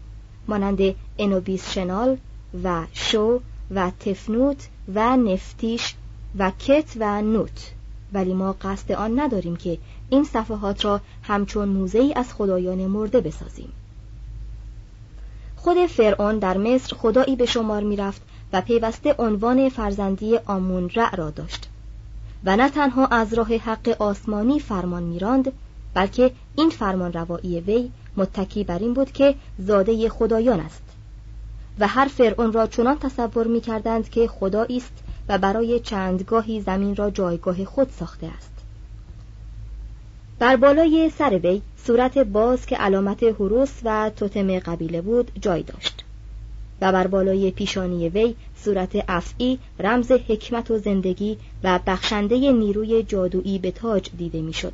مانند 0.47 0.95
انوبیس 1.19 1.71
شغال 1.71 2.17
و 2.63 2.85
شو 2.93 3.39
و 3.71 3.91
تفنوت 3.99 4.67
و 4.95 5.17
نفتیش 5.17 5.95
و 6.37 6.51
کت 6.59 6.93
و 6.99 7.21
نوت 7.21 7.71
ولی 8.13 8.33
ما 8.33 8.55
قصد 8.61 8.91
آن 8.91 9.19
نداریم 9.19 9.55
که 9.55 9.77
این 10.13 10.23
صفحات 10.23 10.85
را 10.85 11.01
همچون 11.23 11.69
موزه 11.69 11.99
ای 11.99 12.13
از 12.13 12.33
خدایان 12.33 12.87
مرده 12.87 13.21
بسازیم. 13.21 13.71
خود 15.55 15.85
فرعون 15.85 16.39
در 16.39 16.57
مصر 16.57 16.95
خدایی 16.95 17.35
به 17.35 17.45
شمار 17.45 17.83
می 17.83 17.95
رفت 17.95 18.21
و 18.53 18.61
پیوسته 18.61 19.15
عنوان 19.19 19.69
فرزندی 19.69 20.37
آمون 20.37 20.89
را 21.13 21.29
داشت. 21.29 21.69
و 22.43 22.55
نه 22.55 22.69
تنها 22.69 23.05
از 23.05 23.33
راه 23.33 23.55
حق 23.55 23.95
آسمانی 23.99 24.59
فرمان 24.59 25.03
میراند 25.03 25.51
بلکه 25.93 26.31
این 26.55 26.69
فرمان 26.69 27.13
روایی 27.13 27.59
وی 27.59 27.91
متکی 28.17 28.63
بر 28.63 28.79
این 28.79 28.93
بود 28.93 29.11
که 29.11 29.35
زاده 29.59 30.09
خدایان 30.09 30.59
است. 30.59 30.83
و 31.79 31.87
هر 31.87 32.05
فرعون 32.05 32.53
را 32.53 32.67
چنان 32.67 32.99
تصور 32.99 33.47
می 33.47 33.61
کردند 33.61 34.09
که 34.09 34.27
خدایی 34.27 34.77
است 34.77 35.03
و 35.29 35.37
برای 35.37 35.79
چندگاهی 35.79 36.61
زمین 36.61 36.95
را 36.95 37.09
جایگاه 37.09 37.65
خود 37.65 37.89
ساخته 37.99 38.27
است. 38.27 38.52
بر 40.43 40.55
بالای 40.55 41.09
سر 41.09 41.37
وی 41.37 41.61
صورت 41.77 42.17
باز 42.17 42.65
که 42.65 42.75
علامت 42.75 43.23
حروس 43.23 43.71
و 43.83 44.11
توتم 44.15 44.59
قبیله 44.59 45.01
بود 45.01 45.31
جای 45.41 45.63
داشت 45.63 46.03
و 46.81 46.91
بر 46.91 47.07
بالای 47.07 47.51
پیشانی 47.51 48.09
وی 48.09 48.35
صورت 48.55 49.03
افعی 49.07 49.59
رمز 49.79 50.11
حکمت 50.11 50.71
و 50.71 50.77
زندگی 50.77 51.37
و 51.63 51.79
بخشنده 51.87 52.51
نیروی 52.51 53.03
جادویی 53.03 53.59
به 53.59 53.71
تاج 53.71 54.09
دیده 54.17 54.41
می‌شد. 54.41 54.73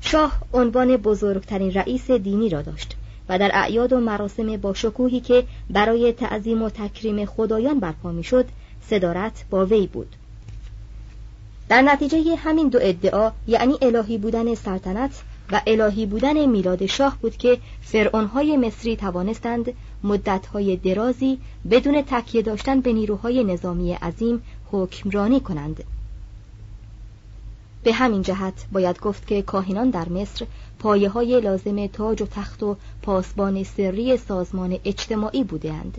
شاه 0.00 0.42
عنوان 0.52 0.96
بزرگترین 0.96 1.72
رئیس 1.72 2.10
دینی 2.10 2.48
را 2.48 2.62
داشت 2.62 2.96
و 3.28 3.38
در 3.38 3.50
اعیاد 3.54 3.92
و 3.92 4.00
مراسم 4.00 4.56
با 4.56 4.74
شکوهی 4.74 5.20
که 5.20 5.44
برای 5.70 6.12
تعظیم 6.12 6.62
و 6.62 6.70
تکریم 6.70 7.24
خدایان 7.24 7.80
برپا 7.80 8.12
می‌شد 8.12 8.44
صدارت 8.80 9.44
با 9.50 9.66
وی 9.66 9.86
بود 9.86 10.16
در 11.68 11.82
نتیجه 11.82 12.36
همین 12.36 12.68
دو 12.68 12.78
ادعا 12.82 13.32
یعنی 13.46 13.78
الهی 13.82 14.18
بودن 14.18 14.54
سلطنت 14.54 15.22
و 15.52 15.60
الهی 15.66 16.06
بودن 16.06 16.46
میلاد 16.46 16.86
شاه 16.86 17.18
بود 17.22 17.36
که 17.36 17.58
فرعونهای 17.82 18.56
مصری 18.56 18.96
توانستند 18.96 19.72
مدتهای 20.04 20.76
درازی 20.76 21.38
بدون 21.70 22.02
تکیه 22.02 22.42
داشتن 22.42 22.80
به 22.80 22.92
نیروهای 22.92 23.44
نظامی 23.44 23.92
عظیم 23.92 24.42
حکمرانی 24.70 25.40
کنند 25.40 25.84
به 27.82 27.92
همین 27.92 28.22
جهت 28.22 28.66
باید 28.72 29.00
گفت 29.00 29.26
که 29.26 29.42
کاهنان 29.42 29.90
در 29.90 30.08
مصر 30.08 30.46
پایه 30.78 31.08
های 31.08 31.40
لازم 31.40 31.86
تاج 31.86 32.22
و 32.22 32.26
تخت 32.26 32.62
و 32.62 32.76
پاسبان 33.02 33.62
سری 33.62 34.16
سازمان 34.16 34.78
اجتماعی 34.84 35.44
بودند. 35.44 35.98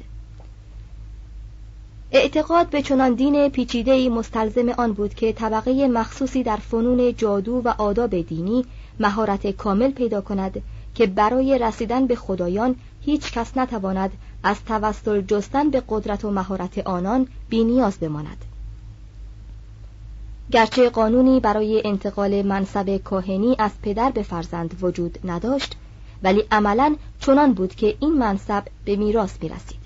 اعتقاد 2.16 2.70
به 2.70 2.82
چنان 2.82 3.14
دین 3.14 3.50
پیچیده‌ای 3.50 4.10
مستلزم 4.10 4.70
آن 4.70 4.94
بود 4.94 5.14
که 5.14 5.34
طبقه 5.34 5.88
مخصوصی 5.88 6.44
در 6.44 6.58
فنون 6.58 7.16
جادو 7.16 7.62
و 7.66 7.74
آداب 7.78 8.22
دینی 8.22 8.66
مهارت 9.00 9.48
کامل 9.48 9.92
پیدا 9.92 10.22
کند 10.22 10.62
که 10.96 11.08
برای 11.08 11.60
رسیدن 11.60 12.08
به 12.08 12.16
خدایان 12.16 12.76
هیچ 13.02 13.32
کس 13.32 13.58
نتواند 13.58 14.12
از 14.44 14.66
توسل 14.66 15.22
جستن 15.22 15.70
به 15.70 15.84
قدرت 15.90 16.26
و 16.26 16.32
مهارت 16.32 16.78
آنان 16.78 17.28
بینیاز 17.50 17.98
بماند. 17.98 18.46
گرچه 20.52 20.90
قانونی 20.90 21.40
برای 21.40 21.82
انتقال 21.86 22.42
منصب 22.42 22.98
کاهنی 22.98 23.56
از 23.60 23.72
پدر 23.82 24.12
به 24.12 24.24
فرزند 24.24 24.78
وجود 24.82 25.20
نداشت 25.26 25.76
ولی 26.24 26.44
عملا 26.52 26.96
چنان 27.20 27.54
بود 27.54 27.76
که 27.76 27.96
این 28.00 28.14
منصب 28.14 28.64
به 28.86 28.96
میراث 28.96 29.38
می 29.42 29.50
رسید 29.50 29.83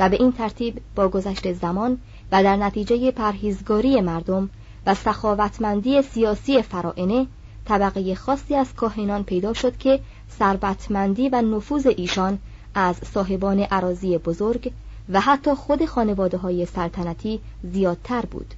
و 0.00 0.08
به 0.08 0.16
این 0.20 0.32
ترتیب 0.32 0.80
با 0.94 1.08
گذشت 1.08 1.52
زمان 1.52 1.98
و 2.32 2.42
در 2.42 2.56
نتیجه 2.56 3.10
پرهیزگاری 3.10 4.00
مردم 4.00 4.50
و 4.86 4.94
سخاوتمندی 4.94 6.02
سیاسی 6.02 6.62
فرائنه 6.62 7.26
طبقه 7.64 8.14
خاصی 8.14 8.54
از 8.54 8.74
کاهنان 8.74 9.24
پیدا 9.24 9.52
شد 9.52 9.76
که 9.76 10.00
ثروتمندی 10.38 11.28
و 11.28 11.42
نفوذ 11.42 11.86
ایشان 11.96 12.38
از 12.74 12.96
صاحبان 13.14 13.60
عراضی 13.60 14.18
بزرگ 14.18 14.72
و 15.08 15.20
حتی 15.20 15.54
خود 15.54 15.84
خانواده 15.84 16.36
های 16.36 16.66
سلطنتی 16.66 17.40
زیادتر 17.72 18.20
بود. 18.20 18.54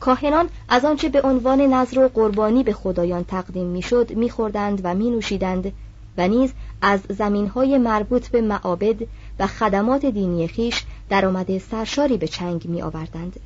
کاهنان 0.00 0.48
از 0.68 0.84
آنچه 0.84 1.08
به 1.08 1.22
عنوان 1.22 1.60
نظر 1.60 1.98
و 1.98 2.08
قربانی 2.08 2.62
به 2.62 2.72
خدایان 2.72 3.24
تقدیم 3.24 3.66
می‌شد 3.66 4.12
میخوردند 4.14 4.80
و 4.84 4.94
مینوشیدند 4.94 5.72
و 6.18 6.28
نیز 6.28 6.52
از 6.82 7.00
زمینهای 7.08 7.78
مربوط 7.78 8.28
به 8.28 8.40
معابد 8.40 8.96
و 9.40 9.46
خدمات 9.46 10.06
دینی 10.06 10.48
خیش 10.48 10.84
درآمد 11.08 11.58
سرشاری 11.58 12.16
به 12.16 12.28
چنگ 12.28 12.68
می 12.68 12.82
آوردند. 12.82 13.40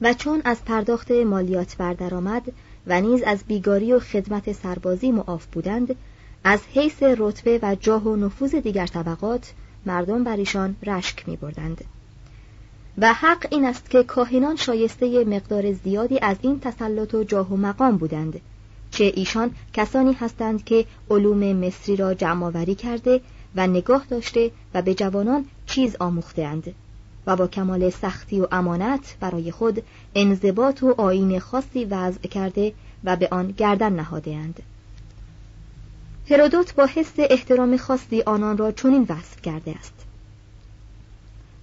و 0.00 0.14
چون 0.14 0.42
از 0.44 0.64
پرداخت 0.64 1.10
مالیات 1.10 1.76
بردرآمد 1.76 2.52
و 2.86 3.00
نیز 3.00 3.22
از 3.22 3.44
بیگاری 3.46 3.92
و 3.92 3.98
خدمت 3.98 4.52
سربازی 4.52 5.12
معاف 5.12 5.46
بودند 5.46 5.96
از 6.44 6.60
حیث 6.74 7.02
رتبه 7.02 7.58
و 7.62 7.76
جاه 7.80 8.02
و 8.02 8.16
نفوذ 8.16 8.54
دیگر 8.54 8.86
طبقات 8.86 9.52
مردم 9.86 10.24
بر 10.24 10.36
ایشان 10.36 10.76
رشک 10.86 11.28
می 11.28 11.36
بردند. 11.36 11.84
و 12.98 13.12
حق 13.12 13.46
این 13.50 13.64
است 13.64 13.90
که 13.90 14.02
کاهنان 14.02 14.56
شایسته 14.56 15.24
مقدار 15.24 15.72
زیادی 15.72 16.18
از 16.22 16.36
این 16.42 16.60
تسلط 16.60 17.14
و 17.14 17.24
جاه 17.24 17.52
و 17.52 17.56
مقام 17.56 17.96
بودند 17.96 18.40
چه 18.90 19.12
ایشان 19.16 19.50
کسانی 19.72 20.12
هستند 20.12 20.64
که 20.64 20.86
علوم 21.10 21.52
مصری 21.52 21.96
را 21.96 22.14
جمعآوری 22.14 22.74
کرده 22.74 23.20
و 23.56 23.66
نگاه 23.66 24.06
داشته 24.10 24.50
و 24.74 24.82
به 24.82 24.94
جوانان 24.94 25.44
چیز 25.66 25.96
آموختهاند 26.00 26.74
و 27.26 27.36
با 27.36 27.46
کمال 27.46 27.90
سختی 27.90 28.40
و 28.40 28.46
امانت 28.52 29.16
برای 29.20 29.50
خود 29.50 29.82
انضباط 30.14 30.82
و 30.82 31.00
آین 31.00 31.38
خاصی 31.38 31.84
وضع 31.84 32.28
کرده 32.28 32.72
و 33.04 33.16
به 33.16 33.28
آن 33.30 33.54
گردن 33.56 33.92
نهادهاند 33.92 34.62
هرودوت 36.30 36.74
با 36.74 36.86
حس 36.86 37.12
احترام 37.18 37.76
خاصی 37.76 38.22
آنان 38.22 38.58
را 38.58 38.72
چنین 38.72 39.06
وصف 39.08 39.42
کرده 39.42 39.74
است 39.78 39.94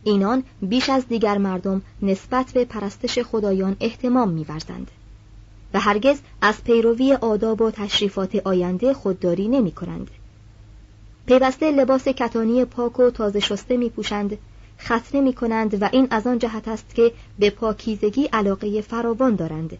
اینان 0.03 0.44
بیش 0.62 0.89
از 0.89 1.08
دیگر 1.08 1.38
مردم 1.38 1.82
نسبت 2.01 2.51
به 2.51 2.65
پرستش 2.65 3.20
خدایان 3.20 3.75
احتمام 3.79 4.29
می‌ورزند 4.29 4.91
و 5.74 5.79
هرگز 5.79 6.20
از 6.41 6.63
پیروی 6.63 7.13
آداب 7.13 7.62
و 7.62 7.72
تشریفات 7.72 8.36
آینده 8.36 8.94
خودداری 8.94 9.48
نمی 9.48 9.72
کنند. 9.72 10.12
پیوسته 11.27 11.72
لباس 11.72 12.07
کتانی 12.07 12.65
پاک 12.65 13.00
و 13.00 13.10
تازه 13.10 13.39
شسته 13.39 13.77
می 13.77 13.89
پوشند، 13.89 14.38
ختنه 14.79 15.22
می 15.22 15.34
کنند 15.34 15.81
و 15.81 15.89
این 15.91 16.07
از 16.12 16.27
آن 16.27 16.39
جهت 16.39 16.67
است 16.67 16.96
که 16.96 17.12
به 17.39 17.50
پاکیزگی 17.50 18.24
علاقه 18.34 18.81
فراوان 18.81 19.36
دارند 19.36 19.77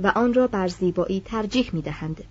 و 0.00 0.06
آن 0.06 0.34
را 0.34 0.46
بر 0.46 0.68
زیبایی 0.68 1.22
ترجیح 1.24 1.70
می 1.72 1.82
دهند. 1.82 2.24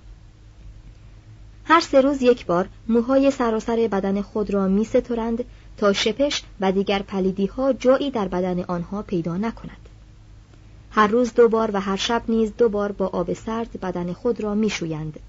هر 1.66 1.80
سه 1.80 2.02
روز 2.02 2.22
یک 2.22 2.46
بار 2.46 2.70
موهای 2.88 3.32
سراسر 3.32 3.88
بدن 3.92 4.22
خود 4.22 4.52
را 4.52 4.68
می 4.68 4.86
سترند 4.86 5.46
تا 5.78 5.94
شپش 5.94 6.44
و 6.62 6.72
دیگر 6.72 7.02
پلیدی 7.02 7.46
ها 7.46 7.74
جایی 7.74 8.12
در 8.12 8.28
بدن 8.28 8.64
آنها 8.64 9.02
پیدا 9.02 9.38
نکند. 9.38 9.90
هر 10.92 11.08
روز 11.08 11.34
دو 11.34 11.50
بار 11.50 11.72
و 11.74 11.80
هر 11.80 11.96
شب 11.96 12.24
نیز 12.28 12.54
دو 12.58 12.70
بار 12.70 12.92
با 12.92 13.08
آب 13.08 13.34
سرد 13.34 13.80
بدن 13.82 14.14
خود 14.14 14.42
را 14.42 14.56
میشویند. 14.56 15.20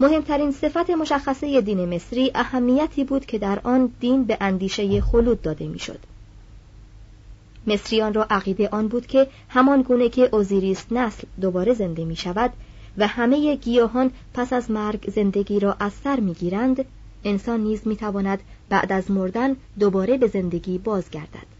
مهمترین 0.00 0.52
صفت 0.52 0.90
مشخصه 0.90 1.60
دین 1.60 1.94
مصری 1.94 2.30
اهمیتی 2.34 3.04
بود 3.04 3.26
که 3.26 3.38
در 3.38 3.60
آن 3.64 3.90
دین 4.00 4.24
به 4.24 4.36
اندیشه 4.40 5.00
خلود 5.00 5.42
داده 5.42 5.68
می‌شد. 5.68 5.98
مصریان 7.66 8.14
را 8.14 8.26
عقیده 8.30 8.68
آن 8.68 8.88
بود 8.88 9.06
که 9.06 9.26
همان 9.48 9.82
گونه 9.82 10.08
که 10.08 10.28
اوزیریس 10.32 10.84
نسل 10.90 11.26
دوباره 11.40 11.74
زنده 11.74 12.04
می 12.04 12.16
شود 12.16 12.52
و 12.98 13.06
همه 13.06 13.56
گیاهان 13.56 14.10
پس 14.34 14.52
از 14.52 14.70
مرگ 14.70 15.10
زندگی 15.10 15.60
را 15.60 15.76
از 15.80 15.92
سر 15.92 16.20
می 16.20 16.34
گیرند، 16.34 16.84
انسان 17.24 17.60
نیز 17.60 17.86
می 17.86 17.96
تواند 17.96 18.40
بعد 18.68 18.92
از 18.92 19.10
مردن 19.10 19.56
دوباره 19.78 20.18
به 20.18 20.26
زندگی 20.26 20.78
بازگردد. 20.78 21.52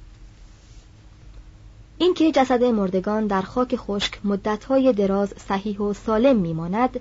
اینکه 1.98 2.32
جسد 2.32 2.64
مردگان 2.64 3.26
در 3.26 3.42
خاک 3.42 3.76
خشک 3.76 4.18
مدتهای 4.24 4.92
دراز 4.92 5.34
صحیح 5.48 5.78
و 5.78 5.92
سالم 5.92 6.36
میماند 6.36 7.00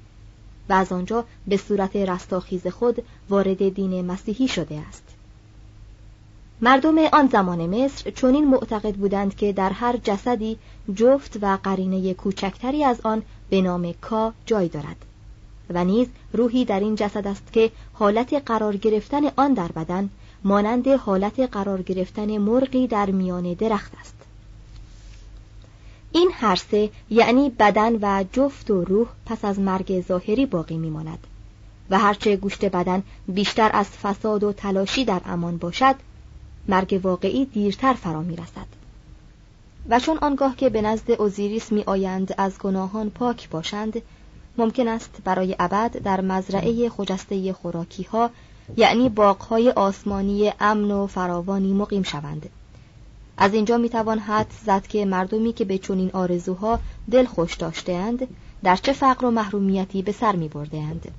و 0.69 0.73
از 0.73 0.91
آنجا 0.91 1.25
به 1.47 1.57
صورت 1.57 1.95
رستاخیز 1.95 2.67
خود 2.67 3.03
وارد 3.29 3.73
دین 3.73 4.05
مسیحی 4.05 4.47
شده 4.47 4.79
است. 4.89 5.03
مردم 6.61 6.97
آن 6.97 7.27
زمان 7.27 7.83
مصر 7.83 8.11
چنین 8.11 8.47
معتقد 8.47 8.95
بودند 8.95 9.35
که 9.35 9.53
در 9.53 9.69
هر 9.69 9.97
جسدی 10.03 10.57
جفت 10.95 11.37
و 11.41 11.57
قرینه 11.63 12.13
کوچکتری 12.13 12.83
از 12.83 13.01
آن 13.03 13.21
به 13.49 13.61
نام 13.61 13.93
کا 14.01 14.33
جای 14.45 14.67
دارد 14.67 15.05
و 15.69 15.83
نیز 15.83 16.07
روحی 16.33 16.65
در 16.65 16.79
این 16.79 16.95
جسد 16.95 17.27
است 17.27 17.53
که 17.53 17.71
حالت 17.93 18.33
قرار 18.33 18.77
گرفتن 18.77 19.21
آن 19.35 19.53
در 19.53 19.71
بدن 19.71 20.09
مانند 20.43 20.87
حالت 20.87 21.39
قرار 21.39 21.81
گرفتن 21.81 22.37
مرغی 22.37 22.87
در 22.87 23.11
میان 23.11 23.53
درخت 23.53 23.91
است 23.99 24.20
این 26.11 26.31
هر 26.33 26.55
سه 26.55 26.89
یعنی 27.09 27.49
بدن 27.49 27.95
و 28.01 28.23
جفت 28.33 28.71
و 28.71 28.83
روح 28.83 29.07
پس 29.25 29.45
از 29.45 29.59
مرگ 29.59 30.01
ظاهری 30.07 30.45
باقی 30.45 30.77
میماند 30.77 31.27
و 31.89 31.99
هرچه 31.99 32.35
گوشت 32.35 32.65
بدن 32.65 33.03
بیشتر 33.27 33.69
از 33.73 33.89
فساد 33.89 34.43
و 34.43 34.53
تلاشی 34.53 35.05
در 35.05 35.21
امان 35.25 35.57
باشد 35.57 35.95
مرگ 36.67 36.99
واقعی 37.03 37.45
دیرتر 37.45 37.93
فرا 37.93 38.21
می 38.21 38.35
رسد. 38.35 38.67
و 39.89 39.99
چون 39.99 40.17
آنگاه 40.17 40.55
که 40.55 40.69
به 40.69 40.81
نزد 40.81 41.11
اوزیریس 41.11 41.71
می 41.71 41.83
آیند 41.83 42.35
از 42.37 42.59
گناهان 42.59 43.09
پاک 43.09 43.49
باشند 43.49 44.01
ممکن 44.57 44.87
است 44.87 45.17
برای 45.23 45.55
ابد 45.59 45.97
در 46.03 46.21
مزرعه 46.21 46.89
خجسته 46.89 47.53
خوراکی 47.53 48.03
ها 48.03 48.29
یعنی 48.77 49.09
باغهای 49.09 49.69
آسمانی 49.69 50.53
امن 50.59 50.91
و 50.91 51.07
فراوانی 51.07 51.73
مقیم 51.73 52.03
شوند 52.03 52.49
از 53.41 53.53
اینجا 53.53 53.77
می 53.77 53.89
توان 53.89 54.19
حد 54.19 54.51
زد 54.65 54.87
که 54.87 55.05
مردمی 55.05 55.53
که 55.53 55.65
به 55.65 55.77
چنین 55.77 56.09
آرزوها 56.13 56.79
دل 57.11 57.25
خوش 57.25 57.55
داشتهاند 57.55 58.27
در 58.63 58.75
چه 58.75 58.93
فقر 58.93 59.25
و 59.25 59.31
محرومیتی 59.31 60.01
به 60.01 60.11
سر 60.11 60.35
می 60.35 60.47
بردهاند. 60.47 61.11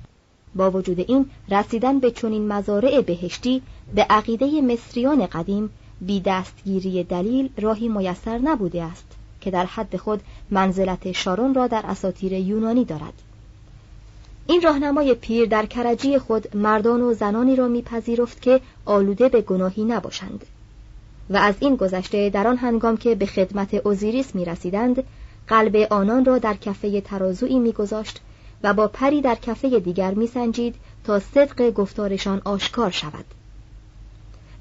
با 0.55 0.71
وجود 0.71 0.99
این 0.99 1.25
رسیدن 1.49 1.99
به 1.99 2.11
چنین 2.11 2.47
مزارع 2.47 3.01
بهشتی 3.01 3.61
به 3.95 4.01
عقیده 4.09 4.61
مصریان 4.61 5.25
قدیم 5.25 5.69
بی 6.01 6.21
دستگیری 6.25 7.03
دلیل 7.03 7.49
راهی 7.57 7.89
میسر 7.89 8.37
نبوده 8.37 8.83
است 8.83 9.07
که 9.41 9.51
در 9.51 9.65
حد 9.65 9.97
خود 9.97 10.21
منزلت 10.49 11.11
شارون 11.11 11.53
را 11.53 11.67
در 11.67 11.83
اساطیر 11.85 12.33
یونانی 12.33 12.85
دارد 12.85 13.13
این 14.47 14.61
راهنمای 14.61 15.13
پیر 15.13 15.45
در 15.45 15.65
کرجی 15.65 16.19
خود 16.19 16.57
مردان 16.57 17.01
و 17.01 17.13
زنانی 17.13 17.55
را 17.55 17.67
میپذیرفت 17.67 18.41
که 18.41 18.61
آلوده 18.85 19.29
به 19.29 19.41
گناهی 19.41 19.83
نباشند 19.83 20.45
و 21.29 21.37
از 21.37 21.55
این 21.59 21.75
گذشته 21.75 22.29
در 22.29 22.47
آن 22.47 22.57
هنگام 22.57 22.97
که 22.97 23.15
به 23.15 23.25
خدمت 23.25 23.73
اوزیریس 23.73 24.35
می 24.35 24.45
رسیدند 24.45 25.03
قلب 25.47 25.75
آنان 25.75 26.25
را 26.25 26.37
در 26.37 26.53
کفه 26.53 27.01
ترازویی 27.01 27.59
میگذاشت 27.59 28.21
و 28.63 28.73
با 28.73 28.87
پری 28.87 29.21
در 29.21 29.35
کفه 29.35 29.79
دیگر 29.79 30.13
میسنجید 30.13 30.75
تا 31.03 31.19
صدق 31.19 31.69
گفتارشان 31.69 32.41
آشکار 32.45 32.91
شود. 32.91 33.25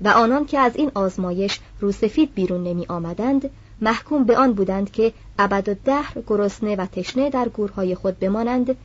و 0.00 0.08
آنان 0.08 0.46
که 0.46 0.58
از 0.58 0.76
این 0.76 0.90
آزمایش 0.94 1.60
روسفید 1.80 2.34
بیرون 2.34 2.64
نمی 2.64 2.86
آمدند 2.88 3.50
محکوم 3.80 4.24
به 4.24 4.36
آن 4.36 4.52
بودند 4.52 4.90
که 4.90 5.12
ابد 5.38 5.68
و 5.68 5.74
دهر 5.84 6.22
گرسنه 6.26 6.76
و 6.76 6.86
تشنه 6.86 7.30
در 7.30 7.48
گورهای 7.48 7.94
خود 7.94 8.18
بمانند 8.18 8.76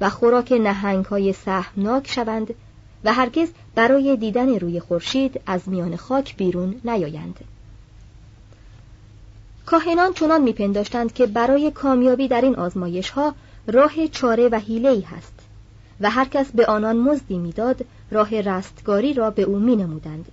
و 0.00 0.10
خوراک 0.10 0.52
نهنگ 0.52 1.04
های 1.04 1.32
سهمناک 1.32 2.10
شوند 2.10 2.54
و 3.04 3.12
هرگز 3.12 3.48
برای 3.74 4.16
دیدن 4.16 4.58
روی 4.58 4.80
خورشید 4.80 5.40
از 5.46 5.68
میان 5.68 5.96
خاک 5.96 6.36
بیرون 6.36 6.80
نیایند. 6.84 7.40
کاهنان 9.66 10.12
چنان 10.12 10.42
میپنداشتند 10.42 11.12
که 11.12 11.26
برای 11.26 11.70
کامیابی 11.70 12.28
در 12.28 12.40
این 12.40 12.56
آزمایش 12.56 13.10
ها 13.10 13.34
راه 13.66 14.08
چاره 14.08 14.48
و 14.48 14.54
حیله 14.54 15.02
هست 15.06 15.32
و 16.00 16.10
هر 16.10 16.24
کس 16.24 16.50
به 16.50 16.66
آنان 16.66 16.96
مزدی 16.96 17.38
می‌داد 17.38 17.84
راه 18.10 18.40
رستگاری 18.40 19.14
را 19.14 19.30
به 19.30 19.42
او 19.42 19.58
مینمودند. 19.58 20.26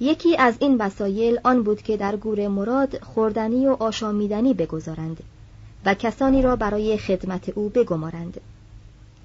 یکی 0.00 0.36
از 0.36 0.54
این 0.60 0.76
وسایل 0.78 1.40
آن 1.44 1.62
بود 1.62 1.82
که 1.82 1.96
در 1.96 2.16
گور 2.16 2.48
مراد 2.48 3.04
خوردنی 3.04 3.66
و 3.66 3.70
آشامیدنی 3.70 4.54
بگذارند 4.54 5.22
و 5.84 5.94
کسانی 5.94 6.42
را 6.42 6.56
برای 6.56 6.98
خدمت 6.98 7.48
او 7.48 7.68
بگمارند. 7.68 8.40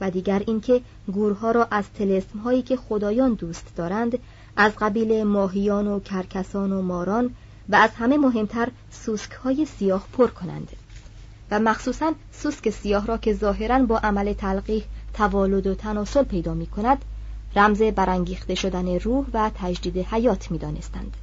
و 0.02 0.12
دیگر 0.12 0.44
اینکه 0.48 0.82
گورها 1.14 1.52
را 1.52 1.68
از 1.72 1.86
تلسم 1.98 2.40
هایی 2.40 2.62
که 2.62 2.76
خدایان 2.76 3.34
دوست 3.34 3.76
دارند 3.76 4.20
از 4.58 4.72
قبیل 4.80 5.24
ماهیان 5.24 5.88
و 5.88 6.00
کرکسان 6.00 6.74
و 6.74 6.82
ماران 6.82 7.36
و 7.70 7.76
از 7.76 7.90
همه 7.90 8.18
مهمتر 8.18 8.68
سوسک 8.92 9.32
های 9.32 9.66
سیاه 9.66 10.08
پر 10.14 10.28
کنند 10.28 10.70
و 11.52 11.60
مخصوصا 11.60 12.14
سوسک 12.32 12.70
سیاه 12.70 13.06
را 13.06 13.18
که 13.18 13.34
ظاهرا 13.34 13.80
با 13.80 13.98
عمل 13.98 14.34
تلقیح 14.34 14.84
توالد 15.14 15.68
و 15.68 15.76
تناسل 15.76 16.24
پیدا 16.24 16.54
می 16.54 16.68
کند 16.68 17.06
رمز 17.56 17.82
برانگیخته 17.82 18.56
شدن 18.56 19.00
روح 19.00 19.26
و 19.34 19.52
تجدید 19.56 19.98
حیات 19.98 20.52
می 20.52 20.58
دانستند. 20.58 21.18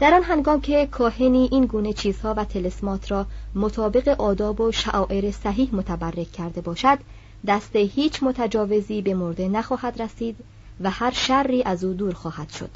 در 0.00 0.14
آن 0.14 0.22
هنگام 0.22 0.60
که 0.60 0.86
کاهنی 0.86 1.48
این 1.52 1.66
گونه 1.66 1.92
چیزها 1.92 2.34
و 2.34 2.44
تلسمات 2.44 3.10
را 3.10 3.26
مطابق 3.54 4.08
آداب 4.08 4.60
و 4.60 4.72
شعائر 4.72 5.30
صحیح 5.30 5.68
متبرک 5.72 6.32
کرده 6.32 6.60
باشد 6.60 6.98
دست 7.46 7.76
هیچ 7.76 8.22
متجاوزی 8.22 9.02
به 9.02 9.14
مرده 9.14 9.48
نخواهد 9.48 10.02
رسید 10.02 10.36
و 10.80 10.90
هر 10.90 11.10
شری 11.10 11.62
از 11.62 11.84
او 11.84 11.92
دور 11.92 12.14
خواهد 12.14 12.50
شد. 12.50 12.70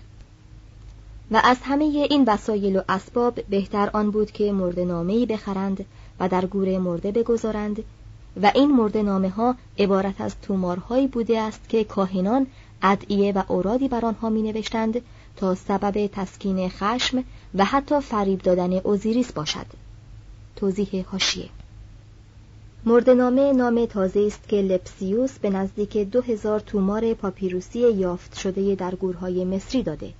و 1.30 1.40
از 1.44 1.56
همه 1.62 1.84
این 1.84 2.24
وسایل 2.26 2.76
و 2.76 2.82
اسباب 2.88 3.40
بهتر 3.48 3.90
آن 3.92 4.10
بود 4.10 4.30
که 4.30 4.52
مرده 4.52 4.84
نامه‌ای 4.84 5.26
بخرند 5.26 5.84
و 6.20 6.28
در 6.28 6.46
گور 6.46 6.78
مرده 6.78 7.12
بگذارند 7.12 7.84
و 8.42 8.52
این 8.54 8.76
مرده 8.76 9.02
نامه 9.02 9.30
ها 9.30 9.54
عبارت 9.78 10.20
از 10.20 10.34
تومارهایی 10.42 11.06
بوده 11.06 11.40
است 11.40 11.68
که 11.68 11.84
کاهنان 11.84 12.46
ادعیه 12.82 13.32
و 13.32 13.42
اورادی 13.48 13.88
بر 13.88 14.06
آنها 14.06 14.30
می 14.30 14.42
نوشتند 14.42 15.02
تا 15.36 15.54
سبب 15.54 16.06
تسکین 16.06 16.68
خشم 16.68 17.24
و 17.54 17.64
حتی 17.64 18.00
فریب 18.00 18.42
دادن 18.42 18.72
اوزیریس 18.72 19.32
باشد. 19.32 19.66
توضیح 20.56 21.04
هاشیه 21.12 21.48
مردنامه 22.84 23.52
نام 23.52 23.86
تازه 23.86 24.20
است 24.20 24.48
که 24.48 24.56
لپسیوس 24.56 25.38
به 25.38 25.50
نزدیک 25.50 25.96
دو 25.96 26.20
هزار 26.20 26.60
تومار 26.60 27.14
پاپیروسی 27.14 27.78
یافت 27.78 28.38
شده 28.38 28.74
در 28.74 28.94
گورهای 28.94 29.44
مصری 29.44 29.82
داده 29.82 30.12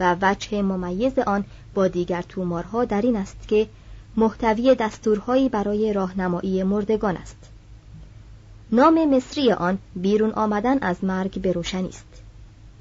و 0.00 0.16
وجه 0.22 0.62
ممیز 0.62 1.18
آن 1.18 1.44
با 1.74 1.88
دیگر 1.88 2.22
تومارها 2.22 2.84
در 2.84 3.02
این 3.02 3.16
است 3.16 3.48
که 3.48 3.68
محتوی 4.16 4.74
دستورهایی 4.74 5.48
برای 5.48 5.92
راهنمایی 5.92 6.62
مردگان 6.62 7.16
است. 7.16 7.36
نام 8.72 9.16
مصری 9.16 9.52
آن 9.52 9.78
بیرون 9.96 10.30
آمدن 10.30 10.78
از 10.78 11.04
مرگ 11.04 11.40
به 11.40 11.52
روشنی 11.52 11.88
است. 11.88 12.11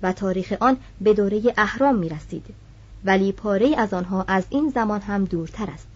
و 0.04 0.14
تاریخ 0.14 0.54
آن 0.60 0.78
به 1.02 1.14
دوره 1.14 1.42
اهرام 1.58 1.96
می 1.96 2.10
رسید 2.10 2.46
ولی 3.06 3.32
پاره 3.32 3.76
از 3.78 3.94
آنها 3.94 4.26
از 4.28 4.44
این 4.50 4.72
زمان 4.76 5.02
هم 5.02 5.26
دورتر 5.26 5.70
است. 5.74 5.88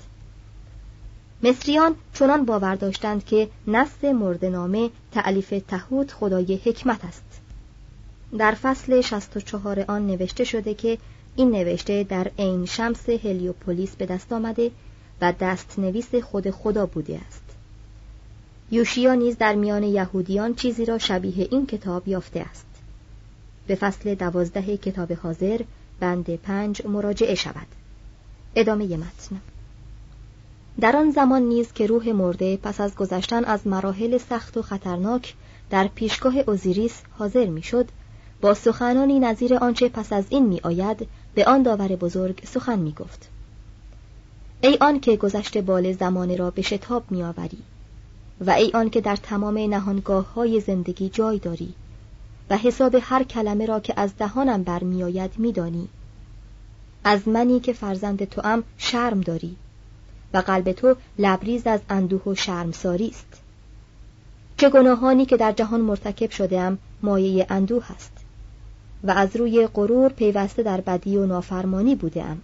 مصریان 1.43 1.95
چنان 2.13 2.45
باور 2.45 2.75
داشتند 2.75 3.25
که 3.25 3.49
نصد 3.67 4.05
مردنامه 4.05 4.89
تعلیف 5.11 5.53
تهوت 5.67 6.11
خدای 6.11 6.59
حکمت 6.65 7.05
است. 7.05 7.41
در 8.37 8.51
فصل 8.51 9.01
64 9.01 9.85
آن 9.87 10.07
نوشته 10.07 10.43
شده 10.43 10.73
که 10.73 10.97
این 11.35 11.51
نوشته 11.51 12.03
در 12.03 12.31
عین 12.39 12.65
شمس 12.65 13.09
هلیوپولیس 13.09 13.95
به 13.95 14.05
دست 14.05 14.33
آمده 14.33 14.71
و 15.21 15.33
دست 15.39 15.79
نویس 15.79 16.15
خود 16.15 16.49
خدا 16.49 16.85
بوده 16.85 17.19
است. 17.27 17.43
یوشیا 18.71 19.13
نیز 19.13 19.37
در 19.37 19.55
میان 19.55 19.83
یهودیان 19.83 20.53
چیزی 20.53 20.85
را 20.85 20.97
شبیه 20.97 21.47
این 21.51 21.65
کتاب 21.65 22.07
یافته 22.07 22.39
است. 22.39 22.74
به 23.67 23.75
فصل 23.75 24.15
دوازده 24.15 24.77
کتاب 24.77 25.11
حاضر 25.11 25.61
بند 25.99 26.35
پنج 26.35 26.87
مراجعه 26.87 27.35
شود. 27.35 27.67
ادامه 28.55 28.97
متن. 28.97 29.41
در 30.79 30.95
آن 30.95 31.11
زمان 31.11 31.41
نیز 31.41 31.73
که 31.73 31.87
روح 31.87 32.11
مرده 32.11 32.57
پس 32.57 32.81
از 32.81 32.95
گذشتن 32.95 33.45
از 33.45 33.67
مراحل 33.67 34.17
سخت 34.17 34.57
و 34.57 34.61
خطرناک 34.61 35.33
در 35.69 35.87
پیشگاه 35.87 36.37
اوزیریس 36.37 37.01
حاضر 37.17 37.45
می‌شد 37.45 37.89
با 38.41 38.53
سخنانی 38.53 39.19
نظیر 39.19 39.55
آنچه 39.55 39.89
پس 39.89 40.13
از 40.13 40.25
این 40.29 40.45
می 40.45 40.59
آید 40.63 41.07
به 41.35 41.45
آن 41.45 41.63
داور 41.63 41.87
بزرگ 41.87 42.41
سخن 42.45 42.79
می 42.79 42.91
گفت 42.91 43.29
ای 44.61 44.77
آن 44.81 44.99
که 44.99 45.15
گذشته 45.15 45.61
بال 45.61 45.91
زمانه 45.91 46.35
را 46.35 46.51
به 46.51 46.61
شتاب 46.61 47.03
می 47.11 47.23
آوری 47.23 47.57
و 48.45 48.51
ای 48.51 48.71
آن 48.73 48.89
که 48.89 49.01
در 49.01 49.15
تمام 49.15 49.57
نهانگاه 49.57 50.33
های 50.33 50.59
زندگی 50.59 51.09
جای 51.09 51.39
داری 51.39 51.73
و 52.49 52.57
حساب 52.57 52.95
هر 53.01 53.23
کلمه 53.23 53.65
را 53.65 53.79
که 53.79 53.93
از 53.97 54.17
دهانم 54.17 54.63
برمیآید 54.63 55.31
میدانی. 55.37 55.87
از 57.03 57.27
منی 57.27 57.59
که 57.59 57.73
فرزند 57.73 58.23
تو 58.23 58.41
ام 58.43 58.63
شرم 58.77 59.21
داری 59.21 59.55
و 60.33 60.37
قلب 60.37 60.71
تو 60.71 60.95
لبریز 61.19 61.67
از 61.67 61.79
اندوه 61.89 62.23
و 62.23 62.35
شرمساری 62.35 63.07
است. 63.07 63.41
چه 64.57 64.69
گناهانی 64.69 65.25
که 65.25 65.37
در 65.37 65.51
جهان 65.51 65.81
مرتکب 65.81 66.29
شده 66.29 66.59
ام 66.61 66.77
مایه 67.01 67.45
اندوه 67.49 67.91
است 67.91 68.11
و 69.03 69.11
از 69.11 69.35
روی 69.35 69.67
غرور 69.73 70.11
پیوسته 70.11 70.63
در 70.63 70.81
بدی 70.81 71.17
و 71.17 71.25
نافرمانی 71.25 71.95
بوده 71.95 72.23
ام 72.23 72.41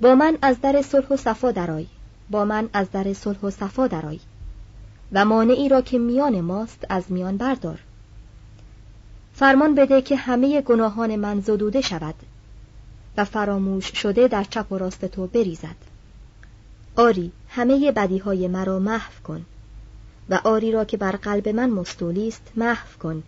با 0.00 0.14
من 0.14 0.38
از 0.42 0.60
در 0.60 0.82
صلح 0.82 1.06
و 1.08 1.16
صفا 1.16 1.50
درآی. 1.50 1.86
با 2.30 2.44
من 2.44 2.68
از 2.72 2.90
در 2.90 3.12
صلح 3.12 3.40
و 3.40 3.50
صفا 3.50 3.86
درآی 3.86 4.20
و 5.12 5.24
مانعی 5.24 5.68
را 5.68 5.80
که 5.80 5.98
میان 5.98 6.40
ماست 6.40 6.84
از 6.88 7.04
میان 7.08 7.36
بردار. 7.36 7.78
فرمان 9.34 9.74
بده 9.74 10.02
که 10.02 10.16
همه 10.16 10.60
گناهان 10.60 11.16
من 11.16 11.40
زدوده 11.40 11.80
شود 11.80 12.14
و 13.16 13.24
فراموش 13.24 13.86
شده 13.86 14.28
در 14.28 14.44
چپ 14.44 14.72
و 14.72 14.78
راست 14.78 15.04
تو 15.04 15.26
بریزد. 15.26 15.76
آری 16.96 17.32
همه 17.48 17.92
بدیهای 17.92 18.48
مرا 18.48 18.78
محو 18.78 19.22
کن 19.24 19.44
و 20.30 20.40
آری 20.44 20.72
را 20.72 20.84
که 20.84 20.96
بر 20.96 21.12
قلب 21.12 21.48
من 21.48 21.70
مستولی 21.70 22.28
است 22.28 22.52
محو 22.56 22.98
کن 22.98 23.22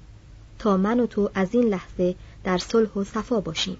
تا 0.58 0.76
من 0.76 1.00
و 1.00 1.06
تو 1.06 1.30
از 1.34 1.54
این 1.54 1.64
لحظه 1.64 2.14
در 2.44 2.58
صلح 2.58 2.90
و 2.90 3.04
صفا 3.04 3.40
باشیم. 3.40 3.78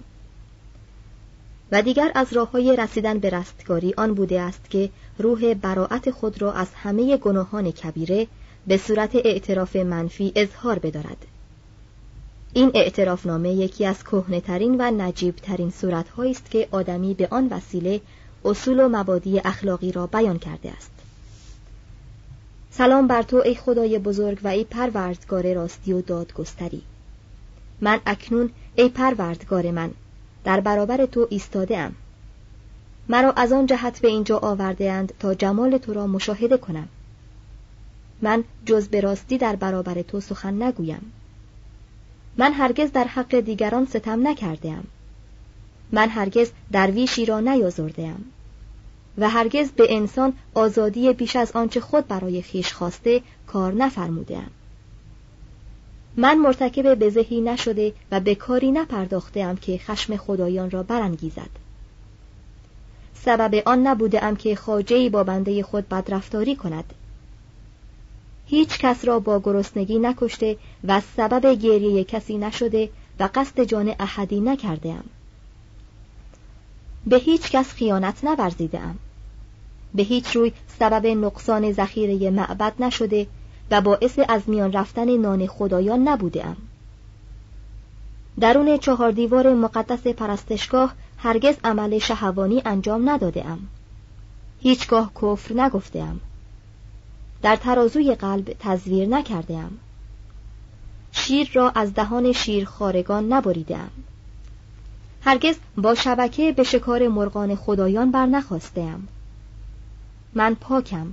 و 1.71 1.81
دیگر 1.81 2.11
از 2.15 2.33
راه 2.33 2.51
های 2.51 2.75
رسیدن 2.75 3.19
به 3.19 3.29
رستگاری 3.29 3.93
آن 3.97 4.13
بوده 4.13 4.41
است 4.41 4.69
که 4.69 4.89
روح 5.17 5.53
براعت 5.53 6.11
خود 6.11 6.41
را 6.41 6.53
از 6.53 6.67
همه 6.73 7.17
گناهان 7.17 7.71
کبیره 7.71 8.27
به 8.67 8.77
صورت 8.77 9.15
اعتراف 9.15 9.75
منفی 9.75 10.31
اظهار 10.35 10.79
بدارد. 10.79 11.25
این 12.53 12.71
اعترافنامه 12.73 13.49
یکی 13.53 13.85
از 13.85 14.03
کهنهترین 14.03 14.75
و 14.81 14.91
نجیبترین 14.91 15.71
صورتهایی 15.71 16.31
است 16.31 16.51
که 16.51 16.67
آدمی 16.71 17.13
به 17.13 17.27
آن 17.31 17.47
وسیله 17.47 18.01
اصول 18.45 18.79
و 18.79 18.89
مبادی 18.89 19.39
اخلاقی 19.39 19.91
را 19.91 20.07
بیان 20.07 20.39
کرده 20.39 20.71
است. 20.71 20.91
سلام 22.71 23.07
بر 23.07 23.21
تو 23.21 23.37
ای 23.37 23.55
خدای 23.55 23.99
بزرگ 23.99 24.39
و 24.43 24.47
ای 24.47 24.63
پروردگار 24.63 25.53
راستی 25.53 25.93
و 25.93 26.01
دادگستری. 26.01 26.81
من 27.81 27.99
اکنون 28.05 28.49
ای 28.75 28.89
پروردگار 28.89 29.71
من 29.71 29.91
در 30.43 30.59
برابر 30.59 31.05
تو 31.05 31.27
ایستاده 31.29 31.77
ام 31.77 31.95
مرا 33.09 33.31
از 33.31 33.51
آن 33.51 33.65
جهت 33.65 33.99
به 33.99 34.07
اینجا 34.07 34.37
آورده 34.37 34.91
اند 34.91 35.13
تا 35.19 35.33
جمال 35.33 35.77
تو 35.77 35.93
را 35.93 36.07
مشاهده 36.07 36.57
کنم. 36.57 36.87
من 38.21 38.43
جز 38.65 38.87
به 38.87 39.01
راستی 39.01 39.37
در 39.37 39.55
برابر 39.55 40.01
تو 40.01 40.19
سخن 40.19 40.63
نگویم. 40.63 41.11
من 42.37 42.53
هرگز 42.53 42.91
در 42.91 43.03
حق 43.03 43.39
دیگران 43.39 43.85
ستم 43.85 44.27
نکردم 44.27 44.83
من 45.91 46.09
هرگز 46.09 46.51
درویشی 46.71 47.25
را 47.25 47.39
نیازردم 47.39 48.25
و 49.17 49.29
هرگز 49.29 49.71
به 49.71 49.95
انسان 49.95 50.33
آزادی 50.53 51.13
بیش 51.13 51.35
از 51.35 51.51
آنچه 51.51 51.79
خود 51.79 52.07
برای 52.07 52.41
خیش 52.41 52.73
خواسته 52.73 53.21
کار 53.47 53.73
نفرمودم 53.73 54.51
من 56.17 56.37
مرتکب 56.37 56.95
بزهی 56.95 57.41
نشده 57.41 57.93
و 58.11 58.19
به 58.19 58.35
کاری 58.35 58.71
نپرداختم 58.71 59.55
که 59.55 59.77
خشم 59.77 60.17
خدایان 60.17 60.71
را 60.71 60.83
برانگیزد. 60.83 61.49
سبب 63.13 63.63
آن 63.65 63.87
نبودم 63.87 64.35
که 64.35 64.55
خاجهای 64.55 65.09
با 65.09 65.23
بنده 65.23 65.63
خود 65.63 65.89
بدرفتاری 65.89 66.55
کند. 66.55 66.93
هیچ 68.49 68.77
کس 68.79 69.05
را 69.05 69.19
با 69.19 69.39
گرسنگی 69.39 69.99
نکشته 69.99 70.57
و 70.83 71.01
سبب 71.17 71.45
گریه 71.45 72.03
کسی 72.03 72.37
نشده 72.37 72.89
و 73.19 73.29
قصد 73.35 73.63
جان 73.63 73.95
احدی 73.99 74.39
نکرده 74.39 74.89
ام. 74.89 75.03
به 77.05 77.17
هیچ 77.17 77.51
کس 77.51 77.73
خیانت 77.73 78.23
نورزیده 78.23 78.79
ام. 78.79 78.97
به 79.95 80.03
هیچ 80.03 80.35
روی 80.35 80.51
سبب 80.79 81.05
نقصان 81.05 81.71
ذخیره 81.71 82.29
معبد 82.29 82.73
نشده 82.79 83.27
و 83.71 83.81
باعث 83.81 84.19
از 84.29 84.41
میان 84.47 84.71
رفتن 84.71 85.17
نان 85.17 85.47
خدایان 85.47 86.07
نبوده 86.07 86.45
ام. 86.45 86.57
درون 88.39 88.77
چهار 88.77 89.11
دیوار 89.11 89.53
مقدس 89.53 90.07
پرستشگاه 90.07 90.93
هرگز 91.17 91.55
عمل 91.63 91.99
شهوانی 91.99 92.61
انجام 92.65 93.09
نداده 93.09 93.45
ام. 93.45 93.67
هیچگاه 94.61 95.11
کفر 95.21 95.53
نگفته 95.53 95.99
ام. 95.99 96.19
در 97.41 97.55
ترازوی 97.55 98.15
قلب 98.15 98.55
تزویر 98.59 99.07
نکردم 99.07 99.71
شیر 101.11 101.51
را 101.53 101.69
از 101.69 101.93
دهان 101.93 102.31
شیر 102.31 102.65
خارگان 102.65 103.33
نبریدم 103.33 103.89
هرگز 105.21 105.55
با 105.77 105.95
شبکه 105.95 106.51
به 106.51 106.63
شکار 106.63 107.07
مرغان 107.07 107.55
خدایان 107.55 108.11
بر 108.11 108.25
نخواستم 108.25 109.07
من 110.33 110.55
پاکم 110.55 111.07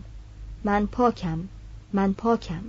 من 0.64 0.86
پاکم 0.86 1.48
من 1.94 2.12
پاکم. 2.12 2.62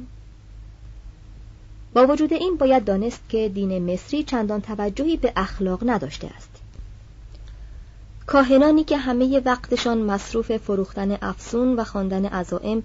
با 1.93 2.07
وجود 2.07 2.33
این 2.33 2.57
باید 2.57 2.85
دانست 2.85 3.21
که 3.29 3.49
دین 3.49 3.93
مصری 3.93 4.23
چندان 4.23 4.61
توجهی 4.61 5.17
به 5.17 5.33
اخلاق 5.35 5.89
نداشته 5.89 6.27
است. 6.27 6.49
کاهنانی 8.27 8.83
که 8.83 8.97
همه 8.97 9.39
وقتشان 9.39 9.97
مصروف 9.97 10.57
فروختن 10.57 11.17
افسون 11.21 11.75
و 11.75 11.83
خواندن 11.83 12.25
عزائم 12.25 12.83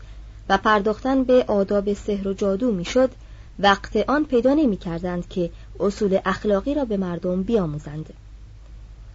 و 0.50 0.58
پرداختن 0.58 1.24
به 1.24 1.44
آداب 1.48 1.92
سحر 1.92 2.28
و 2.28 2.32
جادو 2.32 2.72
می‌شد 2.72 3.10
وقت 3.58 3.96
آن 3.96 4.24
پیدا 4.24 4.54
نمی 4.54 4.76
کردند 4.76 5.28
که 5.28 5.50
اصول 5.80 6.18
اخلاقی 6.24 6.74
را 6.74 6.84
به 6.84 6.96
مردم 6.96 7.42
بیاموزند. 7.42 8.14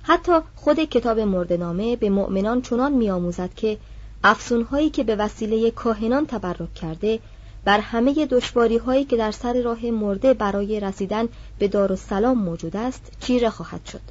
حتی 0.03 0.31
خود 0.55 0.79
کتاب 0.79 1.19
مردنامه 1.19 1.95
به 1.95 2.09
مؤمنان 2.09 2.61
چنان 2.61 2.93
میآموزد 2.93 3.53
که 3.55 3.77
افسونهایی 4.23 4.89
که 4.89 5.03
به 5.03 5.15
وسیله 5.15 5.71
کاهنان 5.71 6.25
تبرک 6.25 6.73
کرده 6.73 7.19
بر 7.65 7.79
همه 7.79 8.25
دشواری 8.25 8.77
هایی 8.77 9.05
که 9.05 9.17
در 9.17 9.31
سر 9.31 9.61
راه 9.61 9.85
مرده 9.85 10.33
برای 10.33 10.79
رسیدن 10.79 11.27
به 11.59 11.67
دارالسلام 11.67 12.37
موجود 12.37 12.77
است 12.77 13.11
چیره 13.19 13.49
خواهد 13.49 13.85
شد. 13.85 14.01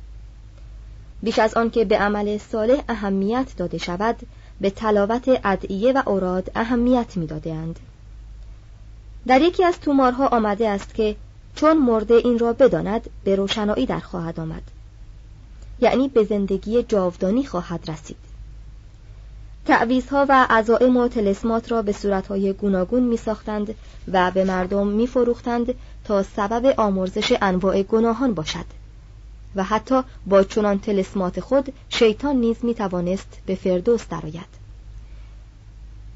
بیش 1.22 1.38
از 1.38 1.54
آن 1.54 1.70
که 1.70 1.84
به 1.84 1.98
عمل 1.98 2.38
صالح 2.38 2.82
اهمیت 2.88 3.46
داده 3.56 3.78
شود 3.78 4.16
به 4.60 4.70
تلاوت 4.70 5.40
ادعیه 5.44 5.92
و 5.92 6.02
اوراد 6.06 6.50
اهمیت 6.54 7.16
میدادهاند. 7.16 7.78
در 9.26 9.40
یکی 9.40 9.64
از 9.64 9.80
تومارها 9.80 10.26
آمده 10.26 10.68
است 10.68 10.94
که 10.94 11.16
چون 11.54 11.78
مرده 11.78 12.14
این 12.14 12.38
را 12.38 12.52
بداند 12.52 13.10
به 13.24 13.36
روشنایی 13.36 13.86
در 13.86 14.00
خواهد 14.00 14.40
آمد. 14.40 14.62
یعنی 15.80 16.08
به 16.08 16.24
زندگی 16.24 16.82
جاودانی 16.82 17.44
خواهد 17.44 17.90
رسید. 17.90 18.16
تعویزها 19.66 20.26
و 20.28 20.46
عزائم 20.50 20.96
و 20.96 21.08
تلسمات 21.08 21.72
را 21.72 21.82
به 21.82 21.92
صورتهای 21.92 22.52
گوناگون 22.52 23.02
می 23.02 23.16
ساختند 23.16 23.74
و 24.12 24.30
به 24.30 24.44
مردم 24.44 24.86
می 24.86 25.06
فروختند 25.06 25.74
تا 26.04 26.22
سبب 26.22 26.74
آمرزش 26.80 27.34
انواع 27.42 27.82
گناهان 27.82 28.34
باشد. 28.34 28.83
و 29.56 29.62
حتی 29.62 30.02
با 30.26 30.42
چنان 30.42 30.78
تلسمات 30.78 31.40
خود 31.40 31.72
شیطان 31.88 32.36
نیز 32.36 32.56
می 32.62 32.74
توانست 32.74 33.38
به 33.46 33.54
فردوس 33.54 34.08
درآید. 34.08 34.64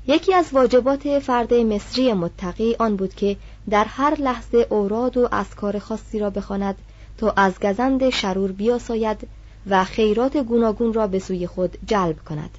یکی 0.06 0.34
از 0.34 0.48
واجبات 0.52 1.18
فرد 1.18 1.54
مصری 1.54 2.12
متقی 2.12 2.76
آن 2.78 2.96
بود 2.96 3.14
که 3.14 3.36
در 3.70 3.84
هر 3.84 4.14
لحظه 4.14 4.66
اوراد 4.70 5.16
و 5.16 5.28
اسکار 5.32 5.78
خاصی 5.78 6.18
را 6.18 6.30
بخواند 6.30 6.78
تا 7.18 7.32
از 7.36 7.60
گزند 7.60 8.10
شرور 8.10 8.52
بیاساید 8.52 9.28
و 9.66 9.84
خیرات 9.84 10.36
گوناگون 10.36 10.92
را 10.92 11.06
به 11.06 11.18
سوی 11.18 11.46
خود 11.46 11.78
جلب 11.86 12.24
کند 12.24 12.50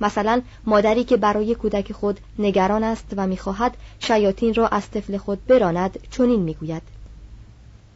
مثلا 0.00 0.42
مادری 0.66 1.04
که 1.04 1.16
برای 1.16 1.54
کودک 1.54 1.92
خود 1.92 2.20
نگران 2.38 2.84
است 2.84 3.06
و 3.16 3.26
می‌خواهد 3.26 3.76
شیاطین 3.98 4.54
را 4.54 4.68
از 4.68 4.90
طفل 4.90 5.16
خود 5.16 5.46
براند 5.46 5.98
چنین 6.10 6.40
می‌گوید 6.40 6.82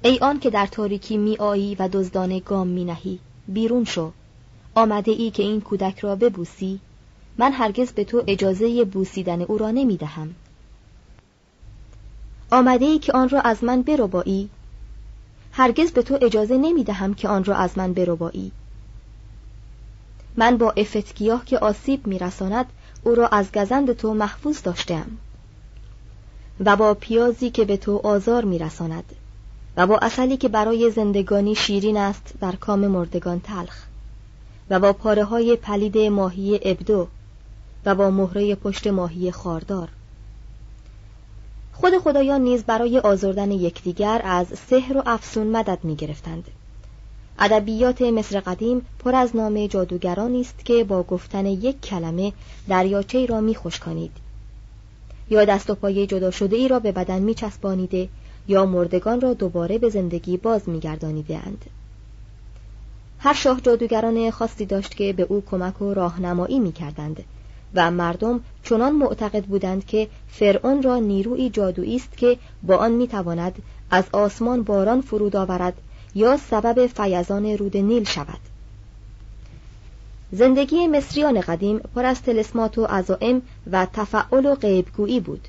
ای 0.07 0.19
آن 0.19 0.41
که 0.41 0.51
در 0.51 0.67
تاریکی 0.67 1.17
میآیی 1.17 1.75
و 1.75 1.89
دزدانه 1.89 2.41
گام 2.41 2.67
مینهی 2.69 3.19
بیرون 3.49 3.85
شو. 3.85 4.13
آمده 4.75 5.13
ای 5.13 5.31
که 5.31 5.43
این 5.43 5.61
کودک 5.61 5.99
را 5.99 6.17
ببوسی. 6.17 6.81
من 7.39 7.53
هرگز 7.53 7.93
به 7.93 8.05
تو 8.05 8.25
اجازه 8.27 8.85
بوسیدن 8.85 9.43
او 9.43 9.59
را 9.59 9.71
نمی 9.71 9.97
دهم. 9.97 10.35
آمده 12.51 12.85
ای 12.85 12.99
که 12.99 13.13
آن 13.13 13.29
را 13.29 13.41
از 13.41 13.65
من 13.65 13.83
بربایی. 13.83 14.51
هرگز 15.53 15.93
به 15.93 16.03
تو 16.03 16.19
اجازه 16.23 16.57
نمی 16.57 16.85
دهم 16.85 17.15
که 17.15 17.29
آن 17.29 17.45
را 17.45 17.57
از 17.57 17.79
من 17.79 17.93
بربایی. 17.93 18.53
من 20.37 20.57
با 20.57 20.71
افتگیاه 20.71 21.45
که 21.45 21.59
آسیب 21.59 22.07
میرساند 22.07 22.67
او 23.03 23.15
را 23.15 23.29
از 23.29 23.53
گزند 23.53 23.93
تو 23.93 24.15
محفوظ 24.15 24.63
داشتم. 24.63 25.07
و 26.61 26.77
با 26.77 26.95
پیازی 26.95 27.51
که 27.51 27.65
به 27.65 27.77
تو 27.77 28.01
آزار 28.05 28.45
میرساند 28.45 29.05
و 29.77 29.87
با 29.87 29.99
اصلی 29.99 30.37
که 30.37 30.49
برای 30.49 30.91
زندگانی 30.91 31.55
شیرین 31.55 31.97
است 31.97 32.35
در 32.41 32.57
کام 32.57 32.87
مردگان 32.87 33.41
تلخ 33.41 33.87
و 34.71 34.81
با 34.81 34.93
پاره 34.93 35.25
های 35.25 35.57
پلید 35.57 35.99
ماهی 35.99 36.61
ابدو 36.63 37.07
و 37.85 37.95
با 37.95 38.11
مهره 38.11 38.55
پشت 38.55 38.87
ماهی 38.87 39.31
خاردار 39.31 39.89
خود 41.73 41.99
خدایان 41.99 42.41
نیز 42.41 42.65
برای 42.65 42.99
آزردن 42.99 43.51
یکدیگر 43.51 44.21
از 44.25 44.47
سحر 44.71 44.97
و 44.97 45.03
افسون 45.07 45.47
مدد 45.47 45.79
می 45.83 45.97
گرفتند. 45.97 46.45
ادبیات 47.39 48.03
مصر 48.03 48.41
قدیم 48.41 48.87
پر 48.99 49.15
از 49.15 49.37
نام 49.37 49.67
جادوگرانی 49.67 50.41
است 50.41 50.65
که 50.65 50.85
با 50.85 51.03
گفتن 51.03 51.47
یک 51.47 51.81
کلمه 51.81 52.33
دریاچه 52.69 53.27
را 53.27 53.41
می 53.41 53.55
خشکانید. 53.55 54.13
یا 55.31 55.45
دست 55.45 55.71
و 55.71 55.75
پای 55.75 56.07
جدا 56.07 56.31
شده 56.31 56.57
ای 56.57 56.69
را 56.69 56.79
به 56.79 56.93
بدن 56.93 57.19
می 57.19 57.35
چسبانیده 57.35 58.09
یا 58.49 58.67
مردگان 58.67 59.21
را 59.21 59.35
دوباره 59.35 59.79
به 59.79 59.89
زندگی 59.89 60.37
باز 60.37 60.69
می 60.69 60.81
گردانیده 60.81 61.37
اند. 61.37 61.65
هر 63.19 63.35
شاه 63.35 63.61
جادوگران 63.61 64.31
خاصی 64.31 64.67
داشت 64.67 64.95
که 64.95 65.13
به 65.13 65.23
او 65.23 65.43
کمک 65.51 65.83
و 65.83 65.95
راهنمایی 65.95 66.61
می 66.61 66.73
کردند 66.73 67.25
و 67.75 67.91
مردم 67.91 68.41
چنان 68.63 68.93
معتقد 68.93 69.45
بودند 69.45 69.87
که 69.87 70.09
فرعون 70.29 70.83
را 70.83 70.99
نیروی 70.99 71.51
جادویی 71.51 71.97
است 71.97 72.17
که 72.17 72.39
با 72.63 72.77
آن 72.77 72.93
می‌تواند 72.93 73.63
از 73.91 74.05
آسمان 74.13 74.63
باران 74.63 75.01
فرود 75.01 75.37
آورد 75.37 75.75
یا 76.15 76.37
سبب 76.37 76.87
فیضان 76.87 77.47
رود 77.47 77.77
نیل 77.77 78.05
شود 78.05 78.41
زندگی 80.33 80.87
مصریان 80.87 81.41
قدیم 81.41 81.79
پر 81.79 82.05
از 82.05 82.23
تلسمات 82.23 82.79
و 82.79 82.85
عزائم 82.85 83.43
و 83.73 83.87
تفعل 83.93 84.47
و 84.47 84.55
غیبگویی 84.55 85.21
بود 85.21 85.49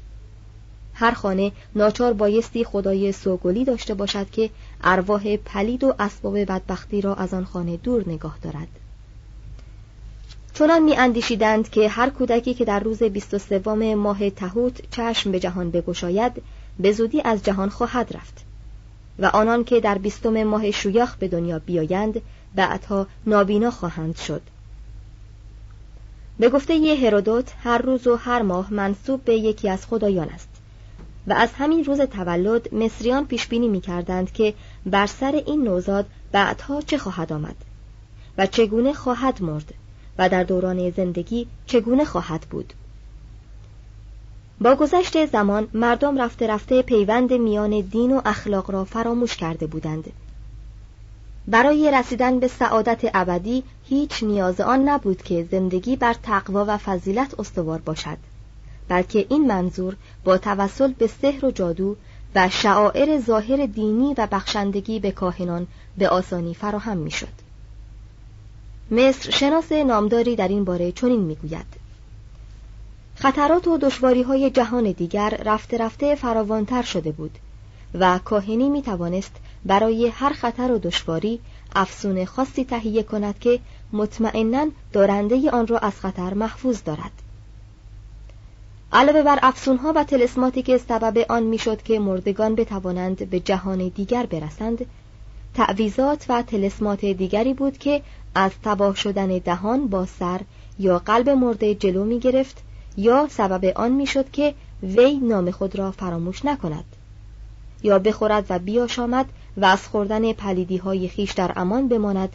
هر 0.98 1.12
خانه 1.12 1.52
ناچار 1.76 2.14
بایستی 2.14 2.64
خدای 2.64 3.12
سوگلی 3.12 3.66
داشته 3.66 3.94
باشد 3.94 4.30
که 4.30 4.50
ارواح 4.84 5.38
پلید 5.38 5.84
و 5.84 5.96
اسباب 6.00 6.40
بدبختی 6.40 7.02
را 7.02 7.16
از 7.16 7.34
آن 7.34 7.46
خانه 7.46 7.78
دور 7.78 8.04
نگاه 8.10 8.38
دارد. 8.42 8.68
چنان 10.54 10.84
می 10.84 10.96
اندیشیدند 10.96 11.70
که 11.70 11.90
هر 11.90 12.10
کودکی 12.10 12.54
که 12.54 12.66
در 12.66 12.80
روز 12.80 13.04
23 13.04 13.96
ماه 13.96 14.30
تهوت 14.30 14.82
چشم 14.92 15.32
به 15.32 15.40
جهان 15.40 15.72
بگشاید 15.72 16.42
به 16.80 16.92
زودی 16.92 17.22
از 17.22 17.44
جهان 17.44 17.70
خواهد 17.70 18.16
رفت 18.16 18.46
و 19.20 19.26
آنان 19.26 19.64
که 19.64 19.80
در 19.80 19.98
بیستم 19.98 20.44
ماه 20.44 20.72
شویاخ 20.72 21.16
به 21.16 21.28
دنیا 21.28 21.60
بیایند 21.60 22.22
بعدها 22.56 23.08
نابینا 23.26 23.72
خواهند 23.72 24.18
شد. 24.18 24.42
به 26.40 26.50
گفته 26.50 26.74
یه 26.76 27.06
هرودوت 27.06 27.52
هر 27.64 27.78
روز 27.78 28.08
و 28.08 28.16
هر 28.16 28.42
ماه 28.42 28.74
منصوب 28.74 29.24
به 29.24 29.36
یکی 29.36 29.70
از 29.70 29.86
خدایان 29.86 30.30
است. 30.30 30.55
و 31.28 31.34
از 31.34 31.50
همین 31.58 31.84
روز 31.84 32.02
تولد 32.02 32.74
مصریان 32.74 33.26
پیش 33.26 33.48
بینی 33.48 33.68
می 33.68 33.82
کردند 33.82 34.32
که 34.32 34.54
بر 34.86 35.06
سر 35.06 35.44
این 35.46 35.64
نوزاد 35.64 36.06
بعدها 36.32 36.82
چه 36.82 36.98
خواهد 36.98 37.34
آمد 37.34 37.56
و 38.38 38.46
چگونه 38.46 38.94
خواهد 38.94 39.42
مرد 39.42 39.74
و 40.18 40.30
در 40.30 40.44
دوران 40.44 40.90
زندگی 40.90 41.48
چگونه 41.66 42.06
خواهد 42.06 42.42
بود. 42.42 42.74
با 44.62 44.76
گذشت 44.76 45.26
زمان 45.26 45.68
مردم 45.74 46.22
رفته 46.22 46.48
رفته 46.48 46.82
پیوند 46.82 47.34
میان 47.34 47.80
دین 47.80 48.18
و 48.18 48.22
اخلاق 48.26 48.72
را 48.72 48.84
فراموش 48.84 49.38
کرده 49.38 49.68
بودند. 49.68 50.12
برای 51.48 51.92
رسیدن 51.92 52.40
به 52.40 52.48
سعادت 52.48 53.12
ابدی 53.14 53.64
هیچ 53.84 54.24
نیاز 54.24 54.62
آن 54.62 54.90
نبود 54.90 55.22
که 55.22 55.48
زندگی 55.52 55.96
بر 55.96 56.14
تقوا 56.14 56.66
و 56.68 56.78
فضیلت 56.78 57.40
استوار 57.40 57.80
باشد. 57.80 58.18
بلکه 58.88 59.26
این 59.30 59.48
منظور 59.48 59.96
با 60.24 60.38
توسل 60.38 60.94
به 60.94 61.08
سحر 61.08 61.46
و 61.46 61.52
جادو 61.52 61.96
و 62.36 62.50
شعائر 62.50 63.20
ظاهر 63.20 63.66
دینی 63.66 64.14
و 64.18 64.28
بخشندگی 64.32 65.00
به 65.00 65.12
کاهنان 65.12 65.68
به 65.98 66.10
آسانی 66.10 66.54
فراهم 66.54 66.98
می‌شد. 66.98 67.46
مصر 68.92 69.32
شناس 69.32 69.72
نامداری 69.72 70.36
در 70.36 70.48
این 70.48 70.64
باره 70.64 70.92
چنین 70.92 71.22
می‌گوید 71.22 71.66
خطرات 73.16 73.68
و 73.68 73.78
دشواری 73.78 74.22
های 74.22 74.50
جهان 74.50 74.92
دیگر 74.92 75.30
رفته 75.30 75.78
رفته 75.78 76.16
فراوانتر 76.16 76.82
شده 76.82 77.12
بود 77.12 77.38
و 77.94 78.20
کاهنی 78.26 78.70
می 78.70 78.82
توانست 78.82 79.36
برای 79.66 80.08
هر 80.08 80.34
خطر 80.34 80.72
و 80.72 80.80
دشواری 80.80 81.40
افسون 81.76 82.26
خاصی 82.26 82.66
تهیه 82.66 83.04
کند 83.04 83.40
که 83.40 83.60
مطمئنا 83.94 84.68
دارنده 84.94 85.52
آن 85.52 85.68
را 85.68 85.78
از 85.78 86.00
خطر 86.00 86.34
محفوظ 86.34 86.84
دارد 86.86 87.12
علاوه 88.92 89.24
بر 89.24 89.40
افسونها 89.42 89.94
و 89.96 90.04
تلسماتی 90.04 90.62
که 90.62 90.78
سبب 90.78 91.26
آن 91.30 91.44
می‌شد 91.44 91.82
که 91.82 92.00
مردگان 92.00 92.56
بتوانند 92.56 93.30
به 93.30 93.40
جهان 93.40 93.88
دیگر 93.88 94.26
برسند 94.26 94.86
تعویزات 95.54 96.26
و 96.30 96.42
تلسمات 96.42 97.06
دیگری 97.06 97.54
بود 97.54 97.78
که 97.78 98.02
از 98.36 98.52
تباه 98.64 98.96
شدن 98.96 99.28
دهان 99.28 99.88
با 99.88 100.06
سر 100.06 100.42
یا 100.80 101.00
قلب 101.00 101.30
مرده 101.30 101.76
جلو 101.76 102.04
می 102.04 102.20
گرفت 102.20 102.64
یا 102.98 103.28
سبب 103.30 103.74
آن 103.76 103.92
می 103.92 104.08
شد 104.08 104.32
که 104.32 104.54
وی 104.84 105.18
نام 105.18 105.52
خود 105.52 105.76
را 105.76 105.92
فراموش 105.92 106.46
نکند. 106.46 106.86
یا 107.84 108.00
بخورد 108.00 108.46
و 108.50 108.60
بیاشامد 108.60 109.26
و 109.58 109.66
از 109.66 109.88
خوردن 109.88 110.34
پلیدی 110.34 110.78
های 110.78 111.08
خیش 111.08 111.32
در 111.32 111.52
امان 111.56 111.88
بماند 111.88 112.34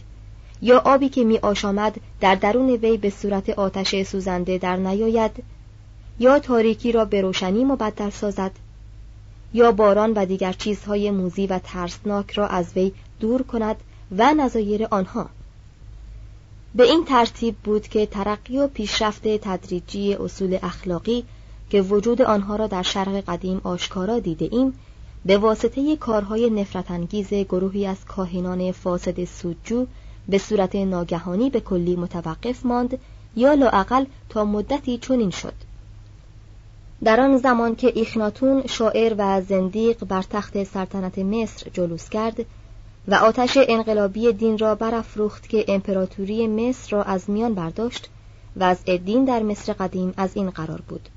یا 0.63 0.79
آبی 0.79 1.09
که 1.09 1.25
می 1.25 1.39
آشامد 1.39 1.97
در 2.21 2.35
درون 2.35 2.71
وی 2.71 2.97
به 2.97 3.11
صورت 3.11 3.51
آتش 3.51 4.03
سوزنده 4.03 4.59
در 4.59 4.77
نیاید 4.77 5.43
یا 6.21 6.39
تاریکی 6.39 6.93
را 6.93 7.05
به 7.05 7.21
روشنی 7.21 7.65
مبدل 7.65 8.11
سازد 8.11 8.53
یا 9.55 9.73
باران 9.73 10.13
و 10.13 10.27
دیگر 10.27 10.53
چیزهای 10.53 11.11
موزی 11.11 11.47
و 11.47 11.59
ترسناک 11.59 12.31
را 12.31 12.47
از 12.47 12.73
وی 12.77 12.93
دور 13.21 13.43
کند 13.43 13.77
و 14.19 14.35
نظایر 14.35 14.87
آنها. 14.91 15.29
به 16.75 16.85
این 16.85 17.05
ترتیب 17.05 17.57
بود 17.57 17.89
که 17.89 18.07
ترقی 18.07 18.59
و 18.59 18.67
پیشرفت 18.67 19.23
تدریجی 19.29 20.15
اصول 20.15 20.59
اخلاقی 20.63 21.25
که 21.71 21.83
وجود 21.83 22.23
آنها 22.23 22.57
را 22.57 22.67
در 22.67 22.83
شرق 22.83 23.25
قدیم 23.29 23.61
آشکارا 23.65 24.19
دیده 24.19 24.49
ایم 24.53 24.79
به 25.25 25.39
واسطه 25.39 25.97
کارهای 25.97 26.51
نفرت 26.51 26.91
انگیز 26.91 27.29
گروهی 27.29 27.87
از 27.87 28.05
کاهنان 28.05 28.73
فاسد 28.73 29.25
سودجو 29.25 29.87
به 30.29 30.39
صورت 30.39 30.77
ناگهانی 30.77 31.51
به 31.51 31.61
کلی 31.61 31.97
متوقف 31.97 32.67
ماند 32.67 32.99
یا 33.37 33.55
لاعقل 33.55 34.05
تا 34.29 34.45
مدتی 34.45 34.99
چنین 34.99 35.31
شد. 35.31 35.70
در 37.05 37.21
آن 37.21 37.37
زمان 37.37 37.77
که 37.77 37.93
ایخناتون 37.95 38.67
شاعر 38.67 39.15
و 39.19 39.41
زندیق 39.41 40.05
بر 40.05 40.23
تخت 40.23 40.65
سلطنت 40.65 41.19
مصر 41.19 41.71
جلوس 41.73 42.09
کرد 42.09 42.47
و 43.09 43.15
آتش 43.15 43.59
انقلابی 43.69 44.33
دین 44.33 44.59
را 44.59 44.75
برافروخت 44.75 45.49
که 45.49 45.65
امپراتوری 45.69 46.49
مصر 46.49 46.97
را 46.97 47.03
از 47.03 47.31
میان 47.31 47.55
برداشت 47.55 48.11
و 48.57 48.65
از 48.65 48.85
دین 48.85 49.25
در 49.25 49.43
مصر 49.43 49.73
قدیم 49.73 50.15
از 50.17 50.37
این 50.37 50.51
قرار 50.51 50.81
بود. 50.89 51.09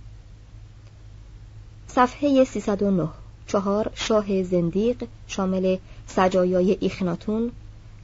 صفحه 1.87 2.43
309 2.43 3.09
چهار 3.47 3.91
شاه 3.95 4.43
زندیق 4.43 5.03
شامل 5.27 5.77
سجایای 6.07 6.77
ایخناتون 6.79 7.51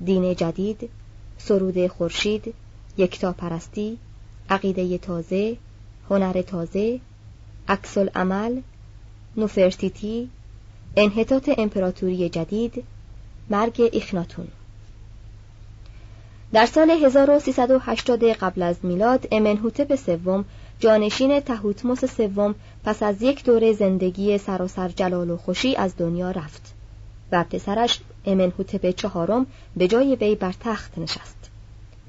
دین 0.05 0.35
جدید 0.35 0.89
سرود 1.37 1.87
خورشید 1.87 2.53
یکتا 2.97 3.31
پرستی 3.31 3.97
عقیده 4.49 4.97
تازه 4.97 5.57
هنر 6.09 6.41
تازه 6.41 6.99
عکس 7.69 7.97
عمل 7.97 8.61
نوفرتیتی 9.37 10.29
انحطاط 10.95 11.49
امپراتوری 11.57 12.29
جدید 12.29 12.83
مرگ 13.49 13.89
ایخناتون. 13.91 14.47
در 16.53 16.65
سال 16.65 16.89
1380 16.89 18.23
قبل 18.23 18.61
از 18.61 18.75
میلاد 18.83 19.27
امنهوتپ 19.31 19.95
سوم 19.95 20.45
جانشین 20.79 21.39
تهوتموس 21.39 22.05
سوم 22.05 22.55
پس 22.83 23.03
از 23.03 23.21
یک 23.21 23.43
دوره 23.43 23.73
زندگی 23.73 24.37
سراسر 24.37 24.87
جلال 24.87 25.29
و 25.29 25.37
خوشی 25.37 25.75
از 25.75 25.93
دنیا 25.97 26.31
رفت 26.31 26.73
و 27.31 27.43
پسرش 27.43 27.99
امنهوتپ 28.25 28.95
چهارم 28.95 29.47
به 29.77 29.87
جای 29.87 30.15
وی 30.15 30.35
بر 30.35 30.53
تخت 30.59 30.97
نشست 30.97 31.49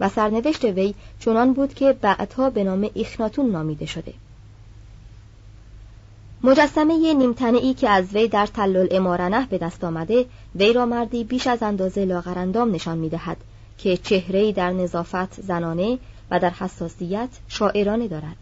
و 0.01 0.09
سرنوشت 0.09 0.65
وی 0.65 0.95
چنان 1.19 1.53
بود 1.53 1.75
که 1.75 1.93
بعدها 1.93 2.51
به 2.51 2.65
نام 2.65 2.91
ایخناتون 2.95 3.51
نامیده 3.51 3.87
شده. 3.87 4.13
مجسمه 6.43 7.15
نیمتنه 7.15 7.59
ای 7.59 7.75
که 7.75 7.89
از 7.91 8.15
وی 8.15 8.29
در 8.29 8.47
تلل 8.47 8.89
امارنه 8.91 9.47
به 9.47 9.59
دست 9.59 9.85
آمده 9.85 10.27
وی 10.55 10.73
را 10.73 10.87
مردی 10.87 11.25
بیش 11.25 11.47
از 11.47 11.63
اندازه 11.63 12.05
لاغرندام 12.05 12.75
نشان 12.75 12.99
می 12.99 13.09
دهد 13.09 13.37
که 13.79 13.97
چهره 13.97 14.53
در 14.53 14.71
نظافت 14.71 15.41
زنانه 15.41 15.99
و 16.31 16.41
در 16.41 16.51
حساسیت 16.51 17.29
شاعرانه 17.49 18.09
دارد. 18.09 18.37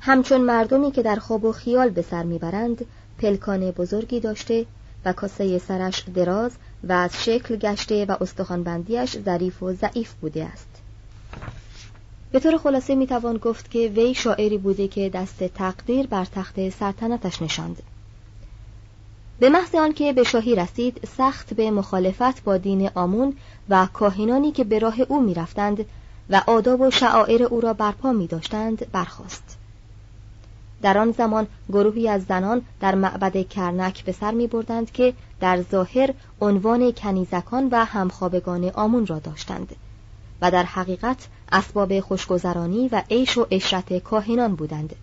همچون 0.00 0.40
مردمی 0.40 0.90
که 0.90 1.02
در 1.02 1.16
خواب 1.16 1.44
و 1.44 1.52
خیال 1.52 1.90
به 1.90 2.02
سر 2.02 2.22
می‌برند 2.22 2.84
پلکان 3.18 3.70
بزرگی 3.70 4.20
داشته 4.20 4.66
و 5.04 5.12
کاسه 5.12 5.58
سرش 5.58 6.04
دراز 6.14 6.52
و 6.84 6.92
از 6.92 7.24
شکل 7.24 7.56
گشته 7.56 8.04
و 8.04 8.16
استخوانبندیش 8.20 9.18
ظریف 9.18 9.62
و 9.62 9.72
ضعیف 9.72 10.14
بوده 10.14 10.44
است. 10.44 10.68
به 12.34 12.40
طور 12.40 12.58
خلاصه 12.58 12.94
می‌توان 12.94 13.36
گفت 13.36 13.70
که 13.70 13.78
وی 13.78 14.14
شاعری 14.14 14.58
بوده 14.58 14.88
که 14.88 15.08
دست 15.08 15.44
تقدیر 15.44 16.06
بر 16.06 16.24
تخت 16.24 16.68
سلطنتش 16.68 17.42
نشاند. 17.42 17.82
به 19.38 19.48
محض 19.48 19.74
آنکه 19.74 20.12
به 20.12 20.24
شاهی 20.24 20.54
رسید 20.54 21.08
سخت 21.16 21.54
به 21.54 21.70
مخالفت 21.70 22.44
با 22.44 22.56
دین 22.56 22.90
آمون 22.94 23.36
و 23.68 23.88
کاهنانی 23.92 24.52
که 24.52 24.64
به 24.64 24.78
راه 24.78 25.00
او 25.00 25.22
می‌رفتند 25.22 25.84
و 26.30 26.42
آداب 26.46 26.80
و 26.80 26.90
شعائر 26.90 27.42
او 27.42 27.60
را 27.60 27.72
برپا 27.72 28.12
می 28.12 28.26
داشتند 28.26 28.86
برخواست 28.92 29.56
در 30.82 30.98
آن 30.98 31.12
زمان 31.12 31.46
گروهی 31.68 32.08
از 32.08 32.24
زنان 32.24 32.62
در 32.80 32.94
معبد 32.94 33.48
کرنک 33.48 34.04
به 34.04 34.12
سر 34.12 34.30
می 34.30 34.46
بردند 34.46 34.92
که 34.92 35.14
در 35.40 35.62
ظاهر 35.62 36.14
عنوان 36.40 36.92
کنیزکان 36.92 37.68
و 37.72 37.84
همخوابگان 37.84 38.70
آمون 38.74 39.06
را 39.06 39.18
داشتند. 39.18 39.76
و 40.44 40.50
در 40.50 40.62
حقیقت 40.62 41.28
اسباب 41.52 42.00
خوشگذرانی 42.00 42.88
و 42.88 43.02
عیش 43.10 43.38
و 43.38 43.46
اشرت 43.50 43.98
کاهنان 43.98 44.54
بودند. 44.54 44.96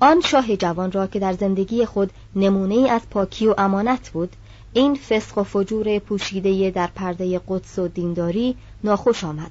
آن 0.00 0.20
شاه 0.20 0.56
جوان 0.56 0.92
را 0.92 1.06
که 1.06 1.18
در 1.18 1.32
زندگی 1.32 1.84
خود 1.84 2.12
نمونه 2.36 2.90
از 2.90 3.00
پاکی 3.10 3.46
و 3.46 3.54
امانت 3.58 4.10
بود 4.10 4.36
این 4.72 4.94
فسق 4.94 5.38
و 5.38 5.42
فجور 5.42 5.98
پوشیده 5.98 6.70
در 6.70 6.86
پرده 6.86 7.40
قدس 7.48 7.78
و 7.78 7.88
دینداری 7.88 8.56
ناخوش 8.84 9.24
آمد. 9.24 9.50